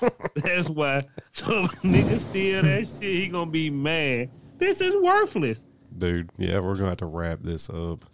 That's 0.34 0.68
why. 0.68 1.02
So 1.32 1.66
nigga 1.82 2.18
steal 2.18 2.62
that 2.62 2.86
shit, 2.86 3.02
he 3.02 3.28
gonna 3.28 3.50
be 3.50 3.70
mad. 3.70 4.30
This 4.58 4.80
is 4.80 4.94
worthless. 4.96 5.64
Dude, 5.98 6.30
yeah, 6.38 6.60
we're 6.60 6.74
gonna 6.74 6.90
have 6.90 6.98
to 6.98 7.06
wrap 7.06 7.40
this 7.42 7.68
up. 7.68 8.04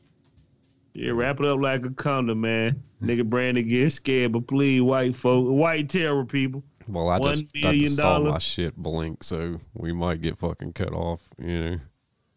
Yeah, 0.98 1.12
wrap 1.12 1.38
it 1.38 1.46
up 1.46 1.60
like 1.60 1.86
a 1.86 1.90
condom, 1.90 2.40
man. 2.40 2.82
Nigga 3.00 3.24
Brandon 3.24 3.68
get 3.68 3.92
scared, 3.92 4.32
but 4.32 4.48
please, 4.48 4.82
white 4.82 5.14
folk, 5.14 5.46
white 5.48 5.88
terror 5.88 6.24
people. 6.24 6.64
Well, 6.88 7.08
I 7.08 7.18
One 7.18 7.34
just, 7.34 7.56
I 7.56 7.60
million 7.60 7.84
just 7.84 7.96
saw 7.98 8.18
my 8.18 8.38
shit 8.38 8.76
blink, 8.76 9.22
so 9.22 9.58
we 9.74 9.92
might 9.92 10.20
get 10.20 10.36
fucking 10.36 10.72
cut 10.72 10.92
off, 10.92 11.22
you 11.38 11.60
know. 11.60 11.76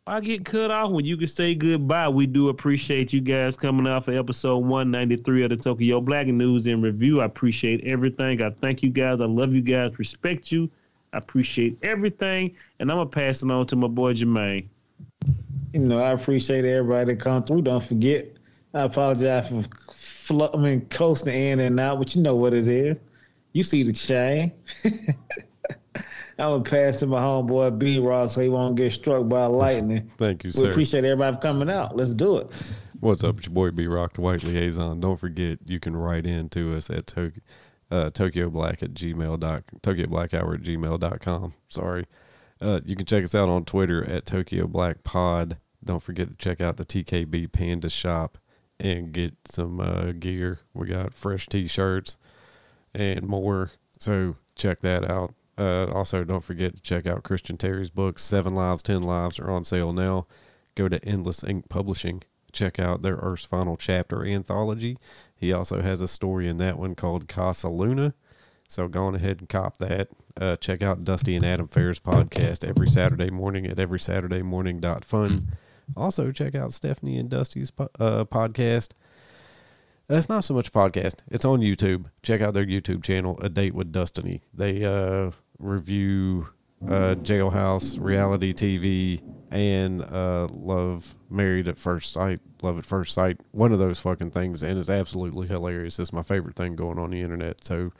I 0.05 0.19
get 0.19 0.45
cut 0.45 0.69
off 0.69 0.91
when 0.91 1.05
you 1.05 1.17
can 1.17 1.27
say 1.27 1.55
goodbye. 1.55 2.09
We 2.09 2.27
do 2.27 2.49
appreciate 2.49 3.11
you 3.11 3.19
guys 3.19 3.57
coming 3.57 3.87
out 3.87 4.05
for 4.05 4.11
episode 4.11 4.57
193 4.57 5.43
of 5.43 5.49
the 5.49 5.57
Tokyo 5.57 5.99
Black 5.99 6.27
News 6.27 6.67
and 6.67 6.83
Review. 6.83 7.21
I 7.21 7.25
appreciate 7.25 7.83
everything. 7.83 8.43
I 8.43 8.51
thank 8.51 8.83
you 8.83 8.91
guys. 8.91 9.21
I 9.21 9.25
love 9.25 9.55
you 9.55 9.61
guys. 9.61 9.97
Respect 9.97 10.51
you. 10.51 10.69
I 11.13 11.17
appreciate 11.17 11.79
everything. 11.81 12.55
And 12.79 12.91
I'm 12.91 12.97
going 12.97 13.09
to 13.09 13.15
pass 13.15 13.41
it 13.41 13.49
on 13.49 13.65
to 13.67 13.75
my 13.75 13.87
boy 13.87 14.13
Jermaine. 14.13 14.67
You 15.73 15.79
know, 15.79 15.99
I 15.99 16.11
appreciate 16.11 16.65
everybody 16.65 17.13
that 17.13 17.19
come 17.19 17.41
through. 17.41 17.63
Don't 17.63 17.83
forget, 17.83 18.27
I 18.73 18.81
apologize 18.83 19.49
for 19.49 19.63
fl- 19.93 20.43
I 20.53 20.57
mean 20.57 20.81
coasting 20.87 21.35
in 21.35 21.59
and 21.59 21.79
out, 21.79 21.99
but 21.99 22.15
you 22.15 22.21
know 22.21 22.35
what 22.35 22.53
it 22.53 22.67
is. 22.67 22.99
You 23.53 23.63
see 23.63 23.83
the 23.83 23.91
chain. 23.93 24.51
I'm 26.39 26.59
gonna 26.59 26.63
pass 26.63 26.99
to 26.99 27.07
my 27.07 27.19
homeboy 27.19 27.77
B 27.77 27.99
Rock 27.99 28.31
so 28.31 28.41
he 28.41 28.49
won't 28.49 28.75
get 28.75 28.91
struck 28.93 29.27
by 29.27 29.45
lightning. 29.45 30.09
Thank 30.17 30.43
you, 30.43 30.51
sir. 30.51 30.63
We 30.63 30.69
appreciate 30.69 31.03
everybody 31.03 31.37
coming 31.37 31.69
out. 31.69 31.95
Let's 31.95 32.13
do 32.13 32.37
it. 32.37 32.51
What's 32.99 33.23
up? 33.23 33.37
It's 33.37 33.47
your 33.47 33.53
boy 33.53 33.71
B 33.71 33.87
Rock, 33.87 34.13
the 34.13 34.21
White 34.21 34.43
Liaison. 34.43 34.99
Don't 34.99 35.19
forget, 35.19 35.59
you 35.65 35.79
can 35.79 35.95
write 35.95 36.25
in 36.25 36.49
to 36.49 36.75
us 36.75 36.89
at 36.89 37.07
to- 37.07 37.33
uh, 37.91 38.09
Tokyo 38.09 38.49
Black 38.49 38.81
at 38.81 38.93
gmail 38.93 39.39
dot 39.39 39.63
Tokyo 39.83 40.07
Black 40.07 40.33
Hour 40.33 40.53
at 40.55 40.61
gmail 40.61 40.99
dot 40.99 41.19
com. 41.19 41.53
Sorry. 41.67 42.05
Uh, 42.61 42.79
you 42.85 42.95
can 42.95 43.05
check 43.05 43.23
us 43.23 43.35
out 43.35 43.49
on 43.49 43.65
Twitter 43.65 44.07
at 44.09 44.25
Tokyo 44.25 44.65
Black 44.65 45.03
Pod. 45.03 45.57
Don't 45.83 46.01
forget 46.01 46.29
to 46.29 46.35
check 46.35 46.61
out 46.61 46.77
the 46.77 46.85
TKB 46.85 47.51
Panda 47.51 47.89
Shop 47.89 48.37
and 48.81 49.13
get 49.13 49.33
some 49.45 49.79
uh, 49.79 50.11
gear. 50.13 50.59
We 50.73 50.87
got 50.87 51.13
fresh 51.13 51.47
T-shirts 51.47 52.17
and 52.93 53.27
more. 53.27 53.71
So 53.99 54.35
check 54.55 54.81
that 54.81 55.09
out. 55.09 55.33
Uh, 55.57 55.85
also, 55.93 56.23
don't 56.23 56.43
forget 56.43 56.75
to 56.75 56.81
check 56.81 57.05
out 57.05 57.23
Christian 57.23 57.57
Terry's 57.57 57.89
books. 57.89 58.23
Seven 58.23 58.55
Lives, 58.55 58.81
Ten 58.81 59.03
Lives 59.03 59.39
are 59.39 59.51
on 59.51 59.63
sale 59.63 59.93
now. 59.93 60.25
Go 60.75 60.89
to 60.89 61.03
Endless 61.05 61.43
Ink 61.43 61.69
Publishing. 61.69 62.23
Check 62.51 62.79
out 62.79 63.01
their 63.01 63.17
Earth's 63.17 63.45
Final 63.45 63.77
Chapter 63.77 64.25
anthology. 64.25 64.97
He 65.35 65.53
also 65.53 65.81
has 65.81 66.01
a 66.01 66.07
story 66.07 66.47
in 66.47 66.57
that 66.57 66.77
one 66.79 66.95
called 66.95 67.27
Casa 67.27 67.69
Luna. 67.69 68.13
So 68.67 68.87
go 68.87 69.03
on 69.03 69.15
ahead 69.15 69.39
and 69.39 69.49
cop 69.49 69.77
that. 69.77 70.09
Uh, 70.39 70.55
check 70.55 70.81
out 70.81 71.03
Dusty 71.03 71.35
and 71.35 71.45
Adam 71.45 71.67
Fair's 71.67 71.99
podcast 71.99 72.67
every 72.67 72.89
Saturday 72.89 73.29
morning 73.29 73.65
at 73.67 73.77
everysaturdaymorning.fun. 73.77 75.47
Also, 75.95 76.31
check 76.31 76.55
out 76.55 76.73
Stephanie 76.73 77.17
and 77.17 77.29
Dusty's 77.29 77.71
po- 77.71 77.89
uh, 77.99 78.25
podcast 78.25 78.89
That's 80.07 80.27
not 80.29 80.43
so 80.43 80.53
much 80.53 80.67
a 80.67 80.71
podcast. 80.71 81.15
It's 81.29 81.45
on 81.45 81.59
YouTube. 81.59 82.05
Check 82.21 82.41
out 82.41 82.53
their 82.53 82.65
YouTube 82.65 83.03
channel, 83.03 83.39
A 83.41 83.49
Date 83.49 83.73
with 83.73 83.91
Destiny. 83.91 84.41
They 84.53 84.83
uh, 84.83 85.31
review 85.59 86.47
uh, 86.85 87.15
Jailhouse, 87.21 87.97
reality 88.01 88.53
TV, 88.53 89.21
and 89.51 90.01
uh, 90.01 90.47
Love 90.51 91.15
Married 91.29 91.67
at 91.67 91.77
First 91.77 92.11
Sight. 92.11 92.41
Love 92.61 92.77
at 92.79 92.85
First 92.85 93.13
Sight. 93.13 93.39
One 93.51 93.71
of 93.71 93.79
those 93.79 93.99
fucking 93.99 94.31
things, 94.31 94.63
and 94.63 94.77
it's 94.79 94.89
absolutely 94.89 95.47
hilarious. 95.47 95.99
It's 95.99 96.11
my 96.11 96.23
favorite 96.23 96.55
thing 96.55 96.75
going 96.75 96.99
on 96.99 97.11
the 97.11 97.21
internet. 97.21 97.63
So 97.63 97.91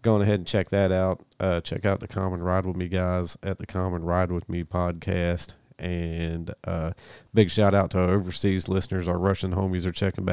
go 0.00 0.20
ahead 0.20 0.40
and 0.40 0.46
check 0.46 0.70
that 0.70 0.90
out. 0.90 1.24
Uh, 1.38 1.60
check 1.60 1.84
out 1.86 2.00
the 2.00 2.08
Common 2.08 2.42
Ride 2.42 2.66
with 2.66 2.76
Me 2.76 2.88
guys 2.88 3.36
at 3.42 3.58
the 3.58 3.66
Common 3.66 4.02
Ride 4.04 4.32
with 4.32 4.48
Me 4.48 4.64
podcast. 4.64 5.54
And 5.78 6.52
uh, 6.64 6.92
big 7.34 7.50
shout 7.50 7.74
out 7.74 7.90
to 7.92 7.98
our 7.98 8.10
overseas 8.10 8.68
listeners. 8.68 9.08
Our 9.08 9.18
Russian 9.18 9.52
homies 9.52 9.86
are 9.86 9.92
checking 9.92 10.24
back. 10.24 10.30